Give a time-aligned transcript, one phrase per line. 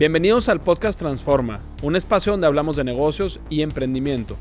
[0.00, 4.38] Bienvenidos al podcast Transforma, un espacio donde hablamos de negocios y emprendimiento.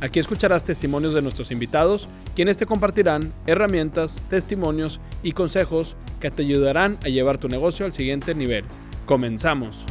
[0.00, 6.44] Aquí escucharás testimonios de nuestros invitados, quienes te compartirán herramientas, testimonios y consejos que te
[6.44, 8.64] ayudarán a llevar tu negocio al siguiente nivel.
[9.04, 9.84] Comenzamos.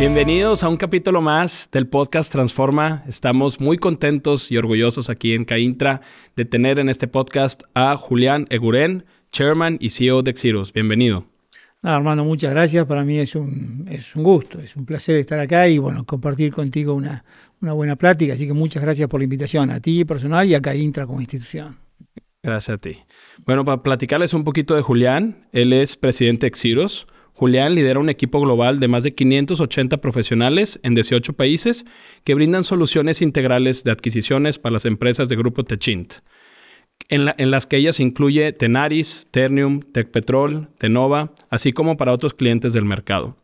[0.00, 3.04] Bienvenidos a un capítulo más del podcast Transforma.
[3.06, 6.00] Estamos muy contentos y orgullosos aquí en Caintra
[6.34, 10.72] de tener en este podcast a Julián Eguren, Chairman y CEO de Exirus.
[10.72, 11.24] Bienvenido.
[11.82, 12.84] Armando, muchas gracias.
[12.86, 16.52] Para mí es un, es un gusto, es un placer estar acá y bueno, compartir
[16.52, 17.24] contigo una,
[17.60, 18.34] una buena plática.
[18.34, 21.78] Así que muchas gracias por la invitación a ti personal y a Caintra como institución.
[22.42, 22.98] Gracias a ti.
[23.46, 27.06] Bueno, para platicarles un poquito de Julián, él es presidente de Exirus.
[27.32, 31.84] Julián lidera un equipo global de más de 580 profesionales en 18 países
[32.24, 36.14] que brindan soluciones integrales de adquisiciones para las empresas de Grupo Techint
[37.08, 42.84] en, las que ellas incluye Tenaris, Ternium, Tecpetrol, Tenova, así como para otros clientes del
[42.84, 43.36] mercado.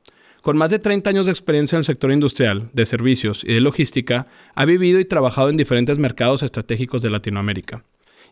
[0.42, 3.60] Con más de 30 años de experiencia en el sector industrial, de servicios y de
[3.60, 7.84] logística, ha vivido y trabajado en diferentes mercados estratégicos de Latinoamérica,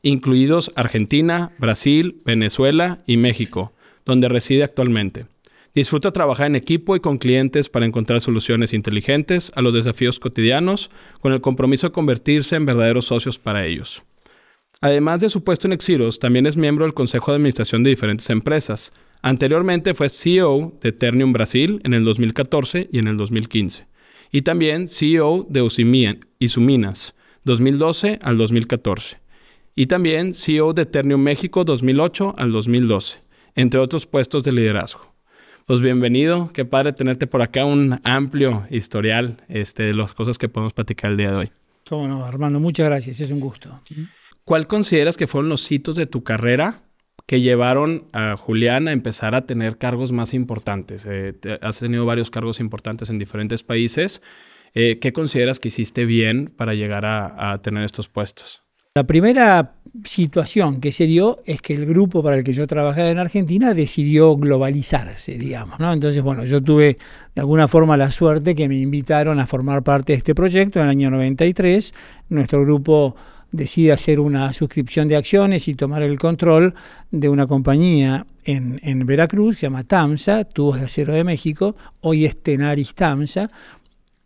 [0.03, 3.73] incluidos Argentina, Brasil, Venezuela y México,
[4.05, 5.27] donde reside actualmente.
[5.75, 10.89] Disfruta trabajar en equipo y con clientes para encontrar soluciones inteligentes a los desafíos cotidianos,
[11.19, 14.05] con el compromiso de convertirse en verdaderos socios para ellos.
[14.85, 18.29] Además de su puesto en Exiros, también es miembro del Consejo de Administración de diferentes
[18.29, 18.93] empresas.
[19.23, 23.87] Anteriormente fue CEO de Ternium Brasil en el 2014 y en el 2015.
[24.31, 25.67] Y también CEO de
[26.39, 29.17] Isuminas, 2012 al 2014.
[29.75, 33.23] Y también CEO de Ternium México 2008 al 2012,
[33.55, 35.15] entre otros puestos de liderazgo.
[35.65, 40.51] Pues bienvenido, qué padre tenerte por acá, un amplio historial este, de las cosas que
[40.51, 41.51] podemos platicar el día de hoy.
[41.89, 43.81] Cómo no, Armando, muchas gracias, es un gusto.
[44.45, 46.83] ¿Cuál consideras que fueron los hitos de tu carrera
[47.27, 51.07] que llevaron a Julián a empezar a tener cargos más importantes?
[51.09, 54.21] Eh, has tenido varios cargos importantes en diferentes países.
[54.75, 58.61] Eh, ¿Qué consideras que hiciste bien para llegar a, tener estos puestos?
[58.95, 63.09] La primera situación que se dio es que el grupo para el que yo trabajaba
[63.09, 65.81] en Argentina decidió globalizarse, digamos.
[65.81, 66.99] Entonces, bueno, yo tuve
[67.35, 70.85] de alguna forma la suerte que me invitaron a formar parte de este proyecto en
[70.85, 71.95] el año 93.
[72.29, 73.17] Nuestro grupo
[73.55, 76.75] decide hacer una suscripción de acciones y tomar el control
[77.11, 82.25] de una compañía en, en Veracruz, se llama TAMSA, Tubos de Acero de México, hoy
[82.25, 83.49] es Tenaris TAMSA,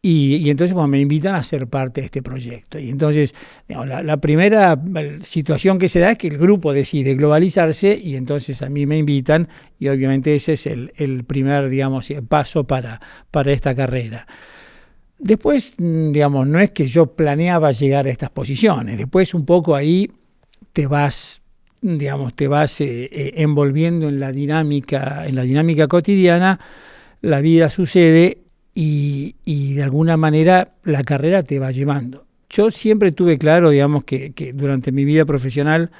[0.00, 2.78] y, entonces me invitan a ser parte de este proyecto.
[2.78, 3.34] Y entonces
[3.68, 4.80] la, primera
[5.20, 8.96] situación que se da es que el grupo decide globalizarse y entonces a mí me
[8.96, 13.00] invitan y obviamente ese es el, el primer digamos, paso para,
[13.30, 14.26] para esta carrera.
[15.18, 19.74] Después, mm, digamos, no es que yo planeaba llegar a estas posiciones, después un poco
[19.74, 20.10] ahí
[20.72, 21.42] te vas,
[21.80, 26.60] digamos, te vas eh, eh, envolviendo en la dinámica, en la dinámica cotidiana,
[27.20, 28.42] la vida sucede
[28.74, 29.34] y,
[29.74, 32.26] de alguna manera la carrera te va llevando.
[32.48, 35.90] Yo siempre tuve claro, digamos, que, que durante mi vida profesional,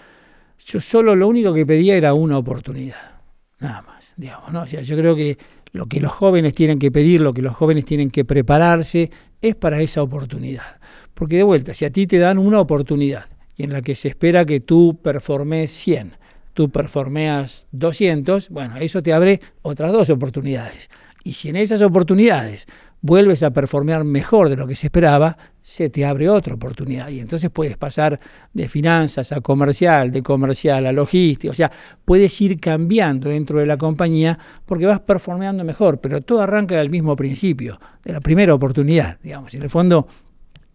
[0.65, 3.21] yo solo lo único que pedía era una oportunidad,
[3.59, 4.63] nada más, digamos, ¿no?
[4.63, 5.37] O sea, yo creo que
[5.73, 9.55] lo que los jóvenes tienen que pedir, lo que los jóvenes tienen que prepararse, es
[9.55, 10.81] para esa oportunidad.
[11.15, 14.09] Porque de vuelta, si a ti te dan una oportunidad y en la que se
[14.09, 16.17] espera que tú performes 100,
[16.55, 20.91] tú performeas 200, bueno, eso te abre otras dos oportunidades.
[21.25, 22.67] Y si en esas oportunidades
[23.01, 27.09] vuelves a performear mejor de lo que se esperaba, se te abre otra oportunidad.
[27.09, 28.19] Y entonces puedes pasar
[28.53, 31.51] de finanzas a comercial, de comercial a logística.
[31.51, 31.71] O sea,
[32.05, 36.91] puedes ir cambiando dentro de la compañía porque vas performeando mejor, pero todo arranca del
[36.91, 39.55] mismo principio, de la primera oportunidad, digamos.
[39.55, 40.09] En el fondo,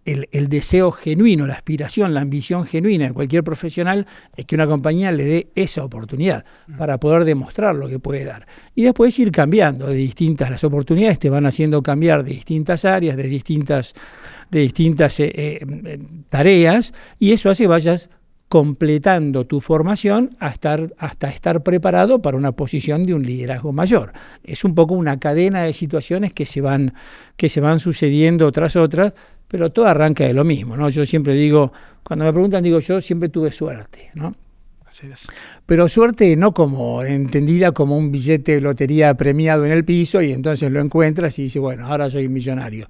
[0.05, 4.05] el, deseo genuino, la aspiración, la ambición genuina de cualquier profesional
[4.35, 6.77] es que una compañía le dé esa oportunidad mm.
[6.77, 8.45] para poder demostrar lo que puede dar.
[8.75, 13.15] Y después ir cambiando de distintas, las oportunidades te van haciendo cambiar de distintas áreas,
[13.15, 13.93] de distintas,
[14.51, 15.99] de distintas eh, eh,
[16.29, 18.09] tareas, y eso hace que vayas
[18.53, 24.13] completando tu formación hasta, hasta estar preparado para una posición de un liderazgo mayor.
[24.43, 26.93] Es un poco una cadena de situaciones que se van,
[27.35, 29.15] que se van sucediendo tras otras,
[29.53, 30.89] pero todo arranca de lo mismo, ¿no?
[30.89, 31.71] Yo siempre digo,
[32.01, 34.33] cuando me preguntan, digo, yo siempre tuve suerte, ¿no?
[34.83, 35.27] Así es.
[35.67, 40.31] Pero suerte no como entendida como un billete de lotería premiado en el piso y
[40.31, 42.87] entonces lo encuentras y dices, bueno, ahora soy millonario.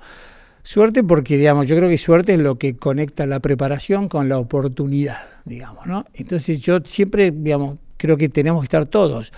[0.63, 4.37] Suerte porque, digamos, yo creo que suerte es lo que conecta la preparación con la
[4.37, 6.05] oportunidad, digamos, ¿no?
[6.13, 9.33] Entonces yo siempre, digamos, creo que tenemos que estar todos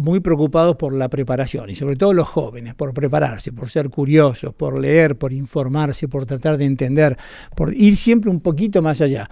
[0.00, 4.54] muy preocupados por la preparación y sobre todo los jóvenes, por prepararse, por ser curiosos,
[4.54, 7.16] por leer, por informarse, por tratar de entender,
[7.56, 9.28] por ir siempre un poquito más allá.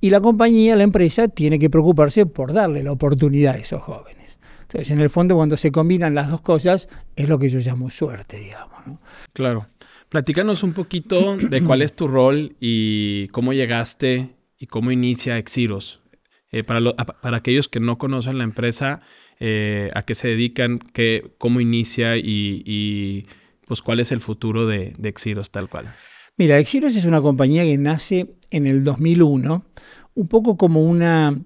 [0.00, 4.38] Y la compañía, la empresa, tiene que preocuparse por darle la oportunidad a esos jóvenes.
[4.62, 7.90] Entonces, en el fondo, cuando se combinan las dos cosas, es lo que yo llamo
[7.90, 8.86] suerte, digamos.
[8.86, 9.00] ¿no?
[9.32, 9.68] Claro.
[10.08, 16.01] Platícanos un poquito de cuál es tu rol y cómo llegaste y cómo inicia Exiros.
[16.52, 19.00] Eh, para, para, aquellos que no conocen la empresa,
[19.40, 23.26] eh, a qué se dedican, qué, cómo inicia y, y,
[23.66, 25.94] pues cuál es el futuro de, de Exiros tal cual.
[26.36, 29.64] Mira, Exiros es una compañía que nace en el 2001,
[30.14, 31.40] un poco como una,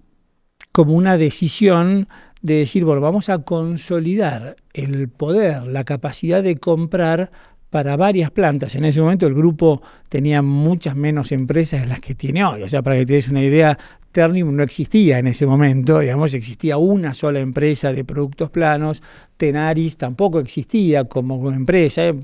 [0.73, 2.09] como una decisión
[2.43, 7.31] de decir, bueno, vamos a consolidar el poder, la capacidad de comprar
[7.77, 8.75] para varias plantas.
[8.75, 12.63] En ese momento el grupo tenía muchas menos empresas de las que tiene hoy.
[12.63, 13.79] O sea, para que te des una idea,
[14.13, 19.03] Ternium no existía en ese momento, digamos, existía una sola empresa de productos planos,
[19.37, 22.15] Tenaris tampoco existía como empresa, eh,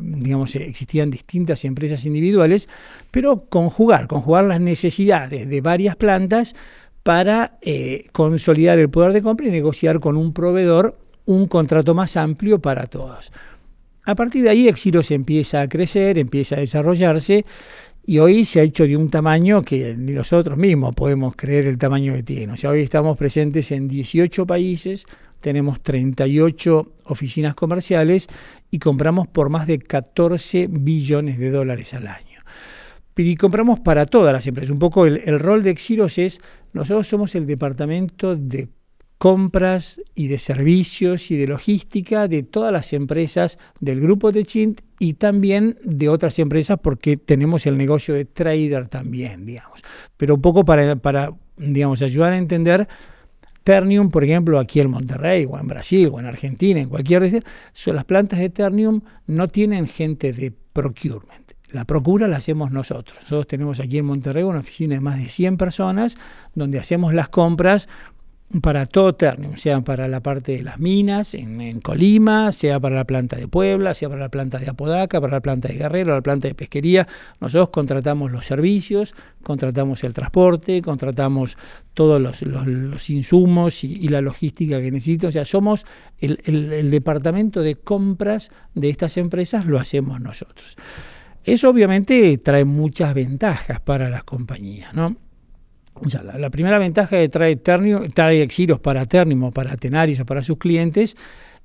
[0.00, 2.68] digamos, existían distintas empresas individuales,
[3.10, 6.54] pero conjugar, conjugar las necesidades de varias plantas
[7.02, 10.96] para eh, consolidar el poder de compra y negociar con un proveedor
[11.26, 13.32] un contrato más amplio para todos.
[14.06, 17.46] A partir de ahí Exiros empieza a crecer, empieza a desarrollarse
[18.04, 21.78] y hoy se ha hecho de un tamaño que ni nosotros mismos podemos creer el
[21.78, 22.52] tamaño que tiene.
[22.52, 25.06] O sea, hoy estamos presentes en 18 países,
[25.40, 28.28] tenemos 38 oficinas comerciales
[28.70, 32.42] y compramos por más de 14 billones de dólares al año.
[33.16, 34.70] Y compramos para todas las empresas.
[34.70, 36.40] Un poco el, el rol de Exiros es,
[36.74, 38.68] nosotros somos el departamento de
[39.24, 44.82] compras y de servicios y de logística de todas las empresas del grupo de Chint
[44.98, 49.80] y también de otras empresas porque tenemos el negocio de trader también, digamos.
[50.18, 52.86] Pero un poco para, para digamos, ayudar a entender
[53.62, 57.42] Ternium, por ejemplo, aquí en Monterrey o en Brasil o en Argentina, en cualquier
[57.86, 61.44] las plantas de Ternium no tienen gente de procurement.
[61.70, 63.16] La procura la hacemos nosotros.
[63.22, 66.16] Nosotros tenemos aquí en Monterrey una oficina de más de 100 personas
[66.54, 67.88] donde hacemos las compras
[68.60, 73.04] para todo Ternium, sea para la parte de las minas en, Colima, sea para la
[73.04, 76.22] planta de Puebla, sea para la planta de Apodaca, para la planta de Guerrero, la
[76.22, 77.08] planta de pesquería.
[77.40, 81.58] Nosotros contratamos los servicios, contratamos el transporte, contratamos
[81.94, 85.28] todos los, insumos y, la logística que necesito.
[85.28, 85.84] O sea, somos
[86.18, 90.76] el, el departamento de compras de estas empresas, lo hacemos nosotros.
[91.42, 95.16] Eso obviamente trae muchas ventajas para las compañías, ¿no?
[96.38, 100.42] La, primera ventaja que trae, Ternium, trae Exiros para Ternium o para Tenaris o para
[100.42, 101.16] sus clientes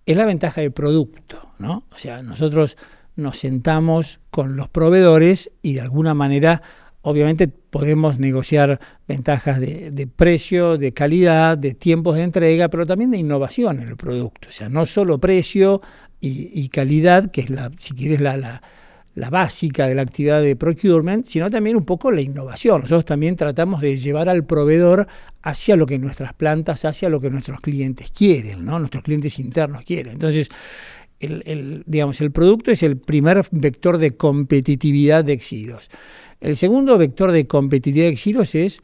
[0.06, 1.54] es la ventaja de producto.
[1.60, 1.84] ¿no?
[1.92, 2.78] O sea, nosotros
[3.16, 6.62] nos sentamos con los proveedores y de alguna manera,
[7.02, 13.18] obviamente, podemos negociar ventajas de, precio, de calidad, de tiempos de entrega, pero también de
[13.18, 14.48] innovación en el producto.
[14.50, 15.82] O sea, no solo precio
[16.22, 18.62] y, calidad, que es la, si quieres, la
[19.20, 22.82] la básica de la actividad de procurement, sino también un poco la innovación.
[22.82, 25.08] Nosotros también tratamos de llevar al proveedor
[25.42, 28.80] hacia lo que nuestras plantas, hacia lo que nuestros clientes quieren, ¿no?
[28.80, 30.14] nuestros clientes internos quieren.
[30.14, 30.50] Entonces,
[31.20, 35.90] el, digamos, el producto es el primer vector de competitividad de Exiros.
[36.40, 38.82] El segundo vector de competitividad de Exiros es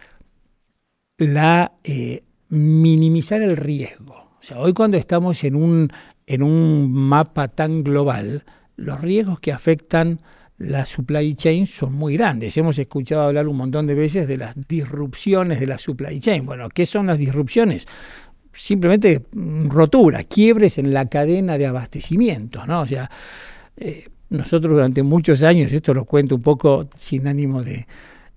[1.18, 4.16] la eh, minimizar el riesgo.
[4.16, 5.90] O sea, hoy cuando estamos en un,
[6.28, 8.44] en un mapa tan global,
[8.76, 10.20] los riesgos que afectan
[10.58, 12.56] la supply chain son muy grandes.
[12.58, 16.46] Hemos escuchado hablar un montón de veces de las disrupciones de la supply chain.
[16.46, 17.86] Bueno, ¿qué son las disrupciones?
[18.54, 22.82] Simplemente mm, rotura, quiebres en la cadena de abastecimiento, ¿no?
[22.82, 23.10] O sea,
[23.76, 27.86] eh, nosotros durante muchos años, esto lo cuento un poco sin ánimo de...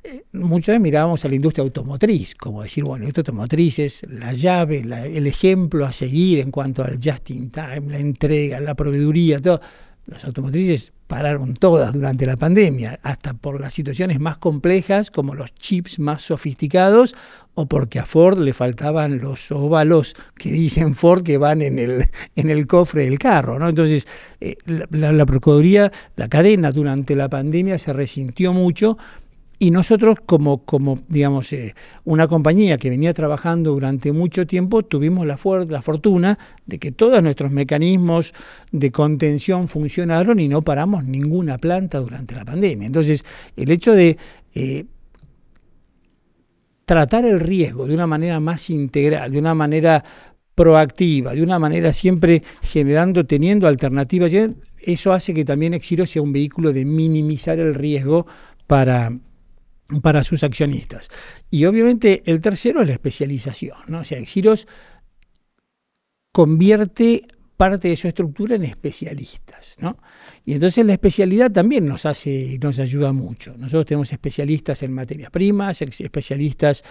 [0.02, 4.33] Eh, muchas veces mirábamos a la industria automotriz, como decir, bueno, la automotriz es la
[4.33, 9.38] llave, el ejemplo a seguir en cuanto al just in time, la entrega, la proveeduría,
[9.38, 9.61] todo
[10.09, 15.55] las automotrices pararon todas durante la pandemia, hasta por las situaciones más complejas como los
[15.55, 17.15] chips más sofisticados
[17.55, 22.09] o porque a Ford le faltaban los óvalos que dicen Ford que van en el,
[22.37, 23.59] en el cofre del carro.
[23.59, 23.69] ¿no?
[23.69, 24.07] Entonces,
[24.41, 28.97] eh, la, la Procuraduría, la cadena durante la pandemia se resintió mucho
[29.61, 31.75] y nosotros, como, como digamos, eh,
[32.05, 35.37] una compañía que venía trabajando durante mucho tiempo, tuvimos la,
[35.69, 38.35] la fortuna de que todos nuestros mecanismos
[38.71, 42.87] de contención funcionaron y no paramos ninguna planta durante la pandemia.
[42.87, 43.25] Entonces,
[43.57, 44.17] el hecho de
[44.55, 44.85] eh,
[46.85, 50.05] tratar el riesgo de una manera más integral, de una manera
[50.55, 54.31] proactiva, de una manera siempre generando, teniendo alternativas,
[54.81, 58.27] eso hace que también Exiro sea un vehículo de minimizar el riesgo
[58.69, 59.12] para,
[60.02, 61.09] para sus accionistas.
[61.50, 63.78] Y obviamente el tercero es la especialización.
[63.87, 64.00] ¿no?
[64.00, 64.68] O sea, Exiros
[66.33, 67.26] convierte
[67.57, 69.76] parte de su estructura en especialistas.
[69.80, 69.99] ¿no?
[70.45, 73.54] Y entonces la especialidad también nos hace, nos ayuda mucho.
[73.57, 76.85] Nosotros tenemos especialistas en materias primas, especialistas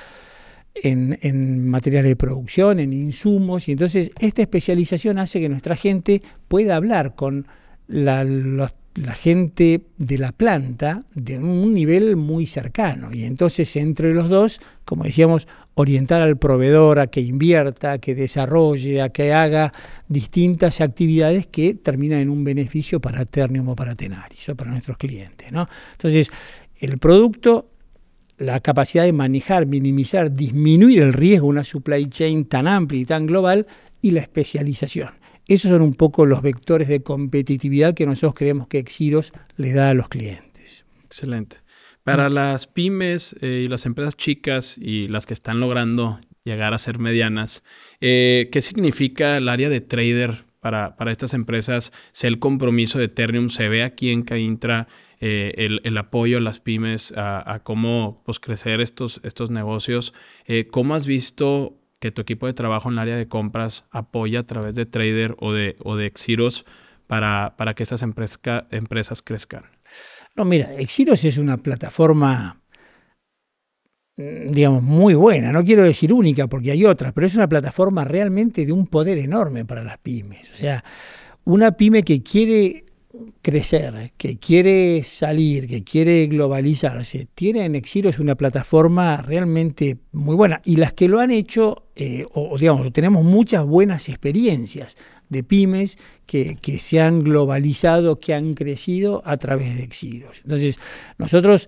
[0.83, 6.75] en, materiales de producción, en insumos, y entonces esta especialización hace que nuestra gente pueda
[6.75, 7.47] hablar con
[7.87, 8.23] la,
[8.97, 13.13] la gente de la planta de un nivel muy cercano.
[13.13, 18.15] Y entonces entre los dos, como decíamos, orientar al proveedor a que invierta, a que
[18.15, 19.71] desarrolle, a que haga
[20.07, 24.97] distintas actividades que terminan en un beneficio para Ternium o para Tenaris o para nuestros
[24.97, 25.51] clientes.
[25.51, 25.67] ¿no?
[25.91, 26.31] Entonces,
[26.79, 27.69] el producto,
[28.39, 33.27] la capacidad de manejar, minimizar, disminuir el riesgo una supply chain tan amplia y tan
[33.27, 33.67] global
[34.01, 35.11] y la especialización.
[35.47, 39.89] Esos son un poco los vectores de competitividad que nosotros creemos que Exiros le da
[39.89, 40.85] a los clientes.
[41.05, 41.57] Excelente.
[42.03, 46.77] Para las pymes eh, y las empresas chicas y las que están logrando llegar a
[46.77, 47.63] ser medianas,
[47.99, 51.91] eh, ¿qué significa el área de trader para, para, estas empresas?
[52.13, 53.49] ¿Se el compromiso de Ethereum?
[53.49, 54.87] ¿Se ve aquí en Caintra
[55.19, 60.13] eh, el, apoyo a las pymes a, cómo pues, crecer estos, estos negocios?
[60.71, 64.43] ¿Cómo has visto que tu equipo de trabajo en el área de compras apoya a
[64.43, 66.65] través de trader o de, o de Exiros
[67.07, 69.63] para, para que estas empresas crezcan?
[70.35, 72.61] No, mira, Exiros es una plataforma,
[74.17, 75.51] mm, digamos, muy buena.
[75.51, 79.17] No quiero decir única porque hay otras, pero es una plataforma realmente de un poder
[79.17, 80.51] enorme para las pymes.
[80.51, 80.83] O sea,
[81.45, 82.85] una pyme que quiere
[83.41, 90.61] crecer, que quiere salir, que quiere globalizarse, tiene en Exiros una plataforma realmente muy buena.
[90.65, 94.97] Y las que lo han hecho, eh, o digamos, tenemos muchas buenas experiencias
[95.29, 100.41] de pymes que, se han globalizado, que han crecido a través de Exiros.
[100.43, 100.79] Entonces,
[101.17, 101.67] nosotros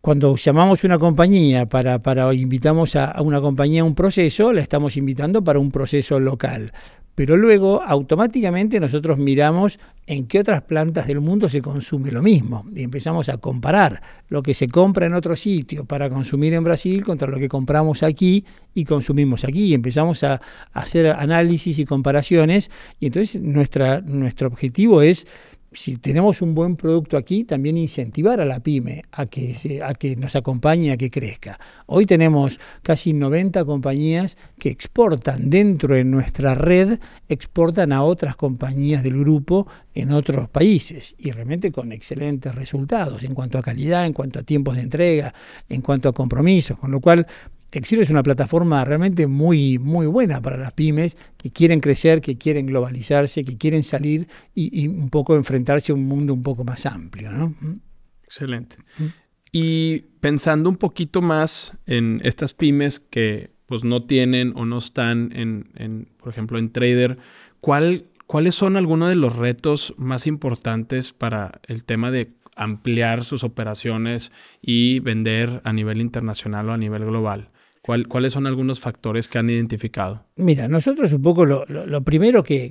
[0.00, 4.96] cuando llamamos una compañía para, para invitamos a, una compañía a un proceso, la estamos
[4.96, 6.72] invitando para un proceso local
[7.14, 12.66] pero luego automáticamente nosotros miramos en qué otras plantas del mundo se consume lo mismo
[12.74, 17.04] y empezamos a comparar lo que se compra en otro sitio para consumir en Brasil
[17.04, 18.44] contra lo que compramos aquí
[18.74, 20.40] y consumimos aquí y empezamos a,
[20.72, 25.26] hacer análisis y comparaciones y entonces nuestra, nuestro objetivo es
[25.74, 29.54] si tenemos un buen producto aquí, también incentivar a la pyme a que,
[29.84, 31.58] a que nos acompañe, a que crezca.
[31.86, 39.02] Hoy tenemos casi 90 compañías que exportan dentro de nuestra red, exportan a otras compañías
[39.02, 44.12] del grupo en otros países y realmente con excelentes resultados en cuanto a calidad, en
[44.12, 45.34] cuanto a tiempos de entrega,
[45.68, 47.26] en cuanto a compromisos, con lo cual
[47.74, 52.38] Exiro es una plataforma realmente muy, muy buena para las pymes que quieren crecer, que
[52.38, 56.86] quieren globalizarse, que quieren salir y, un poco enfrentarse a un mundo un poco más
[56.86, 57.32] amplio.
[57.32, 57.48] ¿no?
[57.60, 57.80] ¿Mm?
[58.22, 58.76] Excelente.
[58.96, 59.04] ¿Mm?
[59.50, 65.32] Y pensando un poquito más en estas pymes que pues no tienen o no están
[65.34, 67.18] en, por ejemplo, en Trader,
[67.60, 73.42] ¿cuál, ¿cuáles son algunos de los retos más importantes para el tema de ampliar sus
[73.42, 74.30] operaciones
[74.62, 77.50] y vender a nivel internacional o a nivel global?
[77.84, 80.24] ¿Cuáles son algunos factores que han identificado?
[80.36, 82.70] Mira, nosotros un poco lo, primero que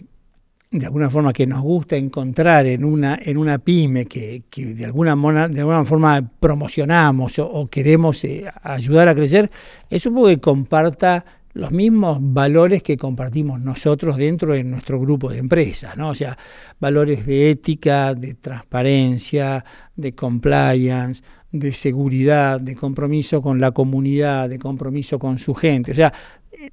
[0.72, 5.16] de alguna forma que nos gusta encontrar en una, en una pyme que, de, alguna
[5.48, 9.52] de alguna forma promocionamos o, queremos eh, ayudar a crecer,
[9.88, 15.30] es un poco que comparta los mismos valores que compartimos nosotros dentro de nuestro grupo
[15.30, 16.10] de empresas, ¿no?
[16.10, 16.36] O sea,
[16.80, 19.64] valores de ética, de transparencia,
[19.96, 21.22] de compliance,
[21.54, 25.92] de seguridad, de compromiso con la comunidad, de compromiso con su gente.
[25.92, 26.12] O sea,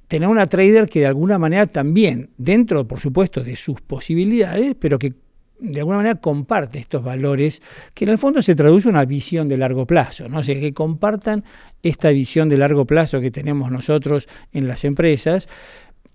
[0.07, 4.97] tener una trader que de alguna manera también, dentro, por supuesto, de sus posibilidades, pero
[4.97, 5.13] que
[5.59, 7.61] de alguna manera comparte estos valores,
[7.93, 10.39] que en el fondo se traduce una visión de largo plazo, ¿no?
[10.39, 11.43] O sea, que compartan
[11.83, 15.47] esta visión de largo plazo que tenemos nosotros en las empresas,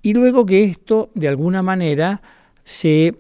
[0.03, 2.21] y luego que esto, de alguna manera,
[2.65, 3.15] se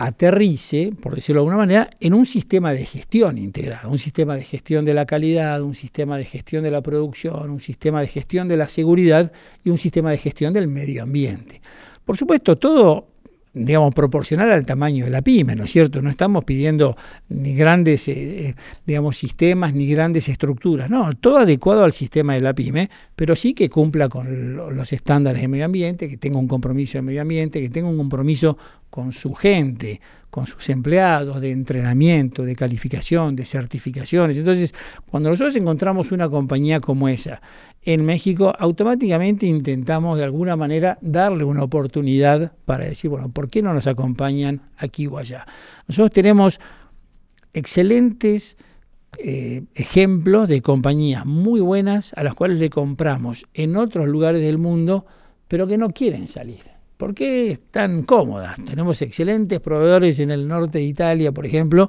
[0.00, 4.42] aterrice, por decirlo de alguna manera, en un sistema de gestión integral, un sistema de
[4.42, 8.48] gestión de la calidad, un sistema de gestión de la producción, un sistema de gestión
[8.48, 9.30] de la seguridad
[9.62, 11.60] y un sistema de gestión del medio ambiente.
[12.06, 13.08] Por supuesto, todo
[13.52, 16.00] digamos, proporcional al tamaño de la pyme, ¿no es cierto?
[16.02, 16.96] No estamos pidiendo
[17.28, 18.54] ni grandes, eh, eh,
[18.86, 23.52] digamos, sistemas ni grandes estructuras, no, todo adecuado al sistema de la pyme, pero sí
[23.52, 27.60] que cumpla con los estándares de medio ambiente, que tenga un compromiso de medio ambiente,
[27.60, 28.56] que tenga un compromiso
[28.90, 34.36] con su gente, con sus empleados, de entrenamiento, de calificación, de certificaciones.
[34.36, 34.74] Entonces,
[35.10, 37.40] cuando nosotros encontramos una compañía como esa
[37.82, 43.62] en México, automáticamente intentamos de alguna manera darle una oportunidad para decir, bueno, ¿por qué
[43.62, 45.46] no nos acompañan aquí o allá?
[45.88, 46.60] Nosotros tenemos
[47.52, 48.56] excelentes
[49.18, 54.58] eh, ejemplos de compañías muy buenas a las cuales le compramos en otros lugares del
[54.58, 55.06] mundo,
[55.48, 56.69] pero que no quieren salir.
[57.00, 58.62] ¿Por qué están cómodas?
[58.62, 61.88] Tenemos excelentes proveedores en el norte de Italia, por ejemplo,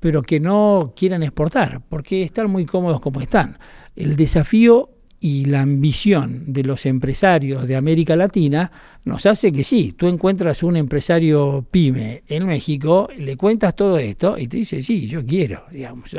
[0.00, 3.58] pero que no quieran exportar, porque están muy cómodos como están.
[3.94, 4.90] El desafío
[5.20, 8.72] y la ambición de los empresarios de América Latina
[9.04, 14.36] nos hace que sí, tú encuentras un empresario pyme en México, le cuentas todo esto
[14.36, 16.10] y te dice, sí, yo quiero, digamos,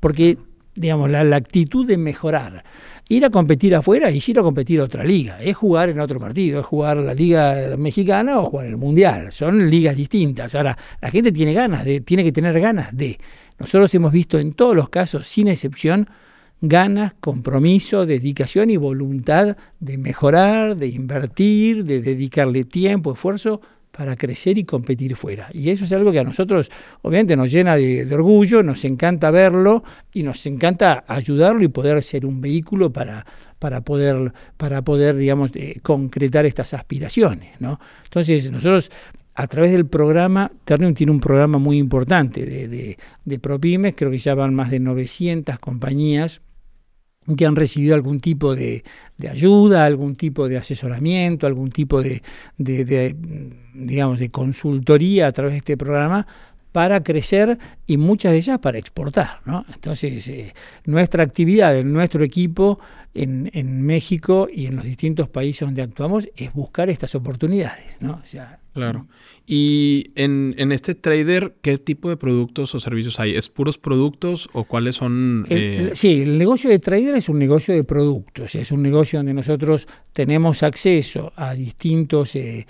[0.00, 0.38] porque
[0.74, 2.64] digamos, la actitud de mejorar,
[3.08, 6.18] ir a competir afuera y ir a competir a otra liga, es jugar en otro
[6.18, 10.54] partido, es jugar la liga mexicana o jugar el mundial, son ligas distintas.
[10.54, 13.18] Ahora, la gente tiene ganas de, tiene que tener ganas de.
[13.58, 16.08] Nosotros hemos visto en todos los casos, sin excepción,
[16.60, 23.60] ganas, compromiso, dedicación y voluntad de mejorar, de invertir, de dedicarle tiempo, esfuerzo
[23.96, 25.48] para crecer y competir fuera.
[25.54, 29.82] Y eso es algo que a nosotros obviamente nos llena de, orgullo, nos encanta verlo
[30.12, 33.24] y nos encanta ayudarlo y poder ser un vehículo para,
[33.58, 37.58] para poder, para poder digamos, eh, concretar estas aspiraciones.
[37.58, 37.80] ¿no?
[38.04, 38.90] Entonces nosotros
[39.34, 44.10] a través del programa, Ternium tiene un programa muy importante de, de, de ProPymes, creo
[44.10, 46.42] que ya van más de 900 compañías
[47.34, 48.84] que han recibido algún tipo de,
[49.28, 52.22] ayuda, algún tipo de asesoramiento, algún tipo de,
[53.74, 56.26] digamos, de consultoría a través de este programa
[56.72, 59.40] para crecer y muchas de ellas para exportar.
[59.46, 59.64] ¿no?
[59.72, 60.52] Entonces, eh,
[60.84, 62.78] nuestra actividad, de nuestro equipo
[63.14, 67.96] en, en, México y en los distintos países donde actuamos es buscar estas oportunidades.
[68.00, 68.20] ¿no?
[68.22, 69.06] O sea, claro.
[69.46, 73.34] Y en, en, este trader, ¿qué tipo de productos o servicios hay?
[73.34, 75.46] ¿Es puros productos o cuáles son?
[75.48, 75.92] Eh?
[75.94, 78.54] sí, el negocio de trader es un negocio de productos.
[78.54, 82.66] Es un negocio donde nosotros tenemos acceso a distintos eh,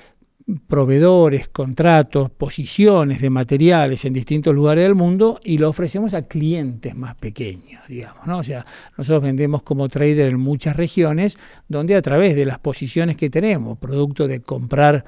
[0.69, 6.95] proveedores, contratos, posiciones de materiales en distintos lugares del mundo y lo ofrecemos a clientes
[6.95, 8.39] más pequeños, digamos, ¿no?
[8.39, 8.65] O sea,
[8.97, 11.37] nosotros vendemos como trader en muchas regiones
[11.69, 15.05] donde a través de las posiciones que tenemos, producto de comprar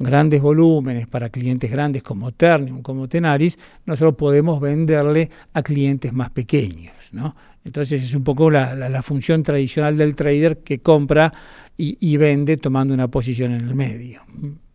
[0.00, 6.30] grandes volúmenes para clientes grandes como Ternium, como Tenaris, nosotros podemos venderle a clientes más
[6.30, 7.36] pequeños, ¿no?
[7.64, 11.32] Entonces es un poco la, la, función tradicional del trader que compra
[11.76, 14.22] y, y vende tomando una posición en el medio.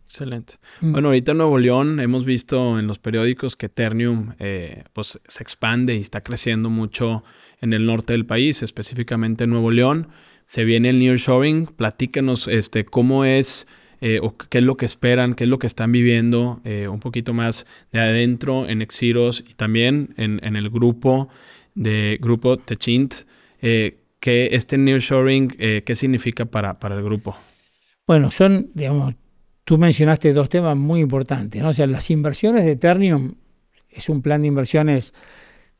[0.04, 0.54] Excelente.
[0.80, 0.92] Mm.
[0.92, 5.42] Bueno, ahorita en Nuevo León hemos visto en los periódicos que Ternium eh, pues, se
[5.42, 7.24] expande y está creciendo mucho
[7.60, 10.08] en el norte del país, específicamente en Nuevo León.
[10.46, 11.66] Se viene el nearshoring.
[11.66, 13.66] Platícanos este, cómo es
[14.00, 17.00] eh, o qué es lo que esperan, qué es lo que están viviendo eh, un
[17.00, 21.28] poquito más de adentro en Exiros y también en, en el grupo
[21.74, 23.14] de Grupo Techint.
[23.60, 27.36] ¿Qué este nearshoring, qué significa para, para el grupo?
[28.06, 29.14] Bueno, son, digamos,
[29.66, 31.70] Tú mencionaste dos temas muy importantes, ¿no?
[31.70, 33.34] O sea, las inversiones de Eternium
[33.90, 35.12] es un plan de inversiones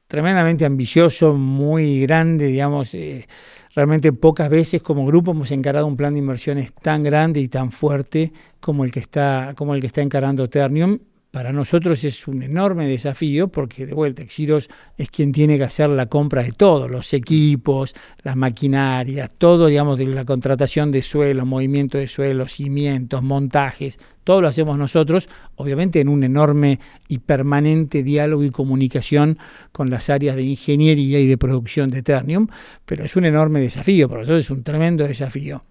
[0.09, 3.29] tremendamente ambicioso, muy grande, digamos, eh,
[3.77, 7.71] realmente pocas veces como grupo hemos encarado un plan de inversiones tan grande y tan
[7.71, 10.99] fuerte como el que está, como el que está encarando Ternium
[11.37, 15.91] para nosotros es un enorme desafío porque de vuelta Exiros es quien tiene que hacer
[15.91, 21.45] la compra de todos los equipos, las maquinarias, todo, digamos, de la contratación de suelo,
[21.45, 28.03] movimiento de suelo, cimientos, montajes, todo lo hacemos nosotros, obviamente en un enorme y permanente
[28.03, 29.37] diálogo y comunicación
[29.73, 32.47] con las áreas de ingeniería y de producción de Ternium,
[32.87, 35.65] pero es un enorme desafío, para nosotros es un tremendo desafío.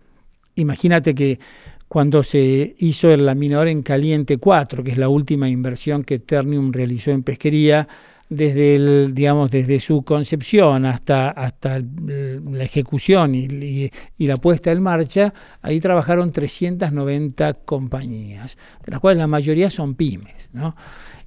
[0.53, 1.39] Imagínate que
[1.87, 6.71] cuando se hizo el laminador en caliente 4, que es la última inversión que Ternium
[6.71, 7.87] realizó en pesquería,
[8.29, 15.33] desde el, digamos, desde su concepción hasta, hasta la ejecución y, la puesta en marcha,
[15.61, 20.49] ahí trabajaron 390 compañías, de las cuales la mayoría son pymes.
[20.53, 20.75] ¿no?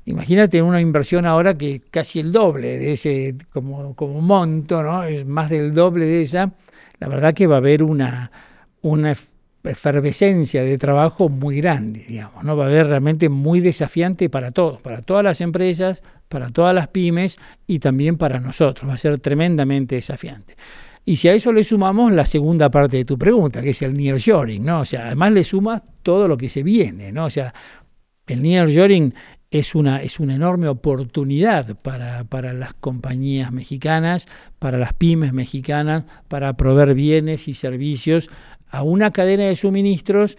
[0.06, 5.04] Imagínate una inversión ahora que casi el doble de ese como, como monto, ¿no?
[5.04, 6.52] es más del doble de esa,
[6.98, 8.32] la verdad que va a haber una,
[8.82, 9.14] una
[9.64, 12.56] efervescencia de trabajo muy grande, digamos, ¿no?
[12.56, 16.88] Va a haber realmente muy desafiante para todos, para todas las empresas, para todas las
[16.88, 20.56] pymes y también para nosotros, va a ser tremendamente desafiante.
[21.04, 23.96] Y si a eso le sumamos la segunda parte de tu pregunta, que es el
[23.96, 24.80] nearshoring, ¿no?
[24.80, 27.24] O sea, además le sumas todo lo que se viene, ¿no?
[27.24, 27.54] O sea,
[28.26, 29.14] el nearshoring
[29.50, 36.04] es una, es una enorme oportunidad para, para, las compañías mexicanas, para las pymes mexicanas,
[36.28, 38.28] para proveer bienes y servicios
[38.70, 40.38] a una cadena de suministros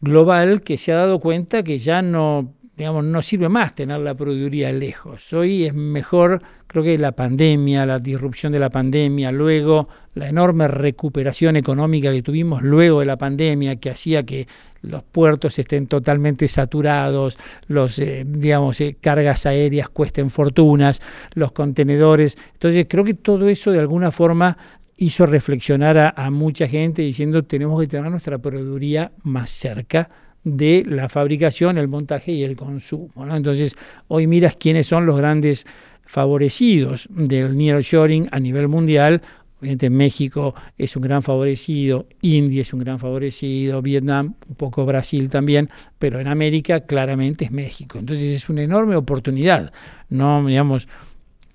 [0.00, 4.14] global que se ha dado cuenta que ya no, digamos, no sirve más tener la
[4.14, 5.32] proveeduría lejos.
[5.32, 10.68] Hoy es mejor, creo que la pandemia, la disrupción de la pandemia, luego la enorme
[10.68, 14.46] recuperación económica que tuvimos luego de la pandemia, que hacía que
[14.82, 21.00] los puertos estén totalmente saturados, los, eh, digamos, eh, cargas aéreas cuesten fortunas,
[21.34, 22.36] los contenedores.
[22.52, 24.56] Entonces creo que todo eso de alguna forma
[24.96, 30.08] hizo reflexionar a, mucha gente diciendo tenemos que tener nuestra proveeduría más cerca
[30.42, 33.26] de la fabricación, el montaje y el consumo.
[33.28, 33.76] Entonces,
[34.08, 35.66] hoy miras quiénes son los grandes
[36.04, 39.22] favorecidos del nearshoring a nivel mundial.
[39.60, 45.28] Obviamente México es un gran favorecido, India es un gran favorecido, Vietnam, un poco Brasil
[45.28, 47.98] también, pero en América claramente es México.
[47.98, 49.72] Entonces es una enorme oportunidad.
[50.10, 50.88] No, digamos,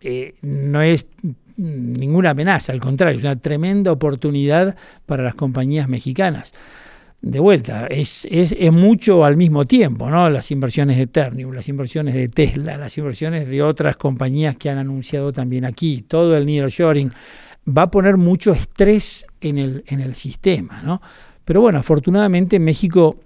[0.02, 1.06] eh, no es
[1.58, 6.54] ninguna amenaza, al contrario, es una tremenda oportunidad para las compañías mexicanas.
[7.22, 10.28] De vuelta, es, es, es, mucho al mismo tiempo, ¿no?
[10.30, 14.80] Las inversiones de Ternium, las inversiones de Tesla, las inversiones de otras compañías que han
[14.80, 17.12] anunciado también aquí, todo el nearshoring
[17.68, 20.82] va a poner mucho estrés en el, en el sistema.
[20.82, 21.00] ¿no?
[21.46, 23.18] Pero bueno, afortunadamente México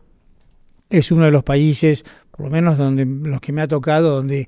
[0.90, 4.48] es uno de los países, por lo menos donde los que me ha tocado, donde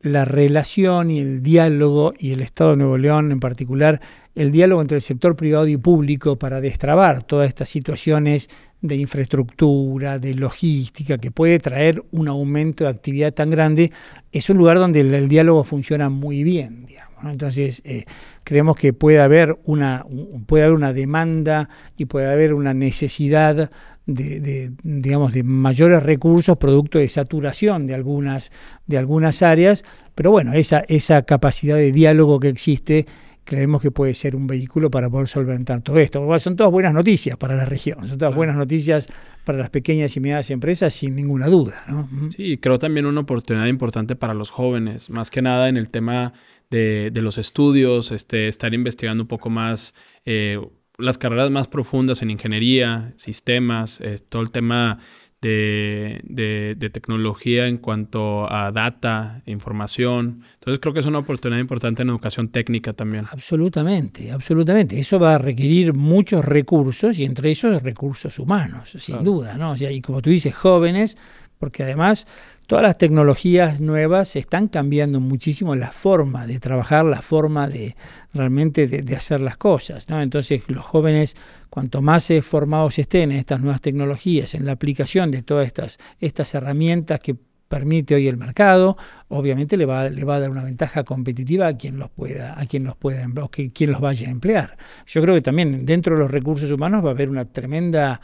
[0.00, 4.00] la relación y el diálogo, y el Estado de Nuevo León en particular,
[4.38, 8.48] el diálogo entre el sector privado y público para destrabar todas estas situaciones
[8.80, 13.90] de infraestructura, de logística, que puede traer un aumento de actividad tan grande,
[14.30, 16.86] es un lugar donde el, diálogo funciona muy bien.
[17.24, 18.04] Entonces, eh,
[18.44, 20.06] creemos que puede haber, una,
[20.46, 23.72] puede haber una demanda y puede haber una necesidad
[24.06, 28.52] de, digamos, de mayores recursos producto de saturación de algunas,
[28.86, 33.06] de algunas áreas, pero bueno, esa, esa capacidad de diálogo que existe
[33.48, 36.38] creemos que puede ser un vehículo para poder solventar todo esto.
[36.38, 39.08] Son todas buenas noticias para la región, son todas buenas noticias
[39.44, 41.82] para las pequeñas y medianas empresas, sin ninguna duda.
[41.88, 42.06] ¿no?
[42.36, 46.34] Sí, creo también una oportunidad importante para los jóvenes, más que nada en el tema
[46.68, 49.94] de, los estudios, este, estar investigando un poco más
[50.26, 50.60] eh,
[50.98, 54.98] las carreras más profundas en ingeniería, sistemas, eh, todo el tema
[55.40, 60.42] de, de, tecnología en cuanto a data, información.
[60.54, 63.26] Entonces creo que es una oportunidad importante en educación técnica también.
[63.30, 64.98] Absolutamente, absolutamente.
[64.98, 69.72] Eso va a requerir muchos recursos y entre esos recursos humanos, sin duda, ¿no?
[69.72, 71.16] O sea, y como tú dices, jóvenes,
[71.58, 72.26] porque además
[72.68, 77.96] todas las tecnologías nuevas están cambiando muchísimo la forma de trabajar, la forma de
[78.34, 80.06] realmente de, hacer las cosas.
[80.10, 80.20] ¿no?
[80.20, 81.34] Entonces los jóvenes,
[81.70, 86.54] cuanto más formados estén en estas nuevas tecnologías, en la aplicación de todas estas, estas
[86.54, 87.36] herramientas que
[87.68, 91.76] permite hoy el mercado, obviamente le va, le va a dar una ventaja competitiva a
[91.78, 94.76] quien los pueda, a quien los pueda, o que, quien los vaya a emplear.
[95.06, 98.20] Yo creo que también dentro de los recursos humanos va a haber una tremenda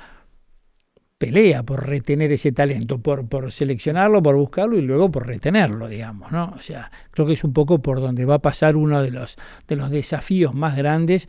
[1.25, 6.31] pelea por retener ese talento, por, por seleccionarlo, por buscarlo y luego por retenerlo, digamos,
[6.31, 6.53] ¿no?
[6.55, 9.37] O sea, creo que es un poco por donde va a pasar uno de los,
[9.67, 11.29] de los desafíos más grandes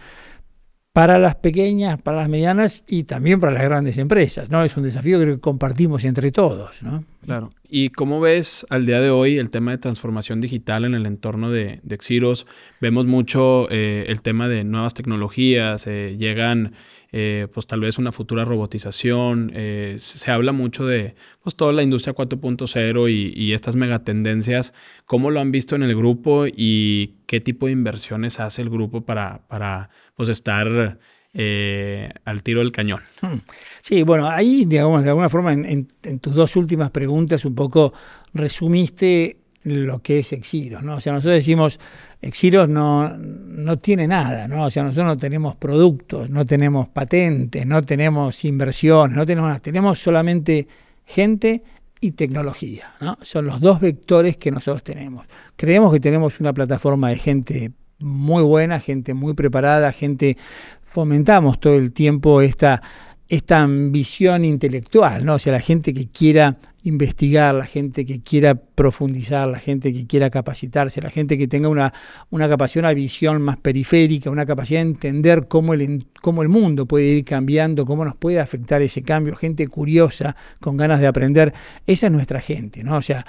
[0.91, 4.65] para las pequeñas, para las medianas y también para las grandes empresas, ¿no?
[4.65, 7.05] Es un desafío que compartimos entre todos, ¿no?
[7.23, 7.51] Claro.
[7.67, 11.49] ¿Y cómo ves al día de hoy el tema de transformación digital en el entorno
[11.49, 12.45] de, de Xiros?
[12.79, 16.73] Vemos mucho eh, el tema de nuevas tecnologías, eh, llegan
[17.11, 19.51] eh, pues tal vez una futura robotización,
[19.97, 24.73] se habla mucho de pues toda la industria 4.0 y, y, estas megatendencias.
[25.05, 29.05] ¿Cómo lo han visto en el grupo y qué tipo de inversiones hace el grupo
[29.05, 30.99] para, para pues estar
[31.37, 33.01] eh, al tiro del cañón.
[33.21, 33.39] Hmm.
[33.81, 35.87] Sí, bueno, ahí, digamos, de alguna forma, en,
[36.21, 37.93] tus dos últimas preguntas, un poco
[38.33, 40.95] resumiste lo que es Exiros, ¿no?
[40.95, 41.77] O sea, nosotros decimos,
[42.21, 44.63] Exiros no, no tiene nada, ¿no?
[44.63, 49.59] O sea, nosotros no tenemos productos, no tenemos patentes, no tenemos inversiones, no tenemos nada,
[49.59, 50.69] tenemos solamente
[51.05, 51.63] gente
[51.99, 53.17] y tecnología, ¿no?
[53.21, 55.25] Son los dos vectores que nosotros tenemos.
[55.57, 60.37] Creemos que tenemos una plataforma de gente muy buena, gente muy preparada, gente,
[60.83, 62.81] fomentamos todo el tiempo esta,
[63.27, 65.35] esta ambición intelectual, ¿no?
[65.35, 70.05] O sea, la gente que quiera investigar, la gente que quiera profundizar, la gente que
[70.05, 71.91] quiera capacitarse, la gente que tenga una,
[72.29, 76.85] una capacidad, una visión más periférica, una capacidad de entender cómo el, cómo el mundo
[76.85, 81.53] puede ir cambiando, cómo nos puede afectar ese cambio, gente curiosa, con ganas de aprender,
[81.87, 82.97] esa es nuestra gente, ¿no?
[82.97, 83.25] O sea,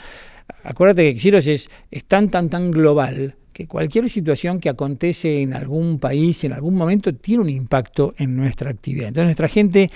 [0.62, 5.55] acuérdate que Xiros es, es tan, tan, tan global que cualquier situación que acontece en
[5.55, 9.09] algún país, en algún momento, tiene un impacto en nuestra actividad.
[9.09, 9.90] Entonces nuestra gente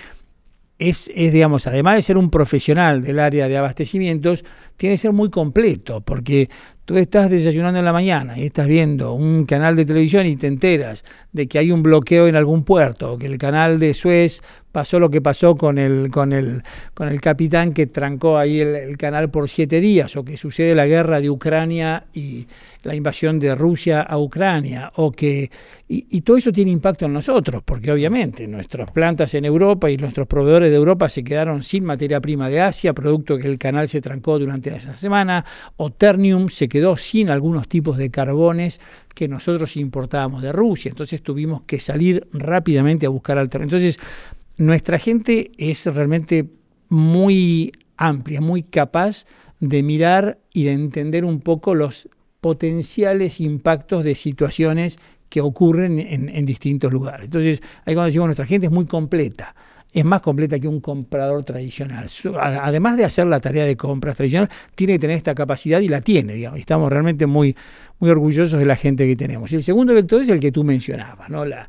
[0.79, 4.47] es, digamos, además de ser un profesional del área de abastecimientos,
[4.79, 6.49] tiene que ser muy completo, porque
[6.87, 10.47] tú estás desayunando en la mañana y estás viendo un canal de televisión y te
[10.47, 14.41] enteras de que hay un bloqueo en algún puerto, o que el canal de Suez
[14.73, 16.63] pasó lo que pasó con el, con el,
[16.95, 20.87] con el capitán que trancó ahí el, canal por siete días, o que sucede la
[20.87, 22.47] guerra de Ucrania y
[22.83, 25.51] la invasión de Rusia a Ucrania, o que,
[25.89, 30.27] y, todo eso tiene impacto en nosotros, porque obviamente nuestras plantas en Europa y nuestros
[30.27, 34.01] proveedores de Europa se quedaron sin materia prima de Asia, producto que el canal se
[34.01, 35.45] trancó durante la semana,
[35.77, 38.81] o Ternium se quedó sin algunos tipos de carbones
[39.15, 43.83] que nosotros importábamos de Rusia, entonces tuvimos que salir rápidamente a buscar alternativas.
[43.83, 46.51] Entonces, nuestra gente es realmente
[46.89, 49.25] muy amplia, muy capaz
[49.59, 52.09] de mirar y de entender un poco los
[52.41, 54.99] potenciales impactos de situaciones
[55.31, 57.27] que ocurren en, distintos lugares.
[57.27, 59.55] Entonces, ahí cuando decimos nuestra gente es muy completa
[59.93, 62.07] es más completa que un comprador tradicional.
[62.41, 66.01] Además de hacer la tarea de compras tradicional, tiene que tener esta capacidad y la
[66.01, 66.61] tiene, digamos.
[66.61, 67.57] Estamos realmente muy,
[67.99, 69.51] muy orgullosos de la gente que tenemos.
[69.51, 71.45] Y el segundo vector es el que tú mencionabas, ¿no?
[71.45, 71.69] la,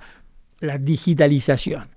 [0.60, 1.88] la digitalización.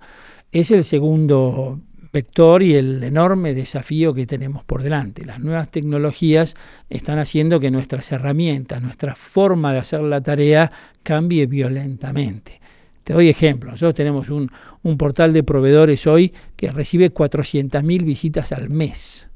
[0.55, 1.81] Es el segundo
[2.13, 5.25] vector y el enorme desafío que tenemos por delante.
[5.25, 6.55] Las nuevas tecnologías
[6.89, 10.71] están haciendo que nuestras herramientas, nuestra forma de hacer la tarea
[11.03, 12.61] cambie violentamente.
[13.03, 13.73] Te doy ejemplo.
[13.73, 14.49] Nosotros tenemos un,
[14.97, 19.31] portal de proveedores hoy que recibe 400.000 visitas al mes.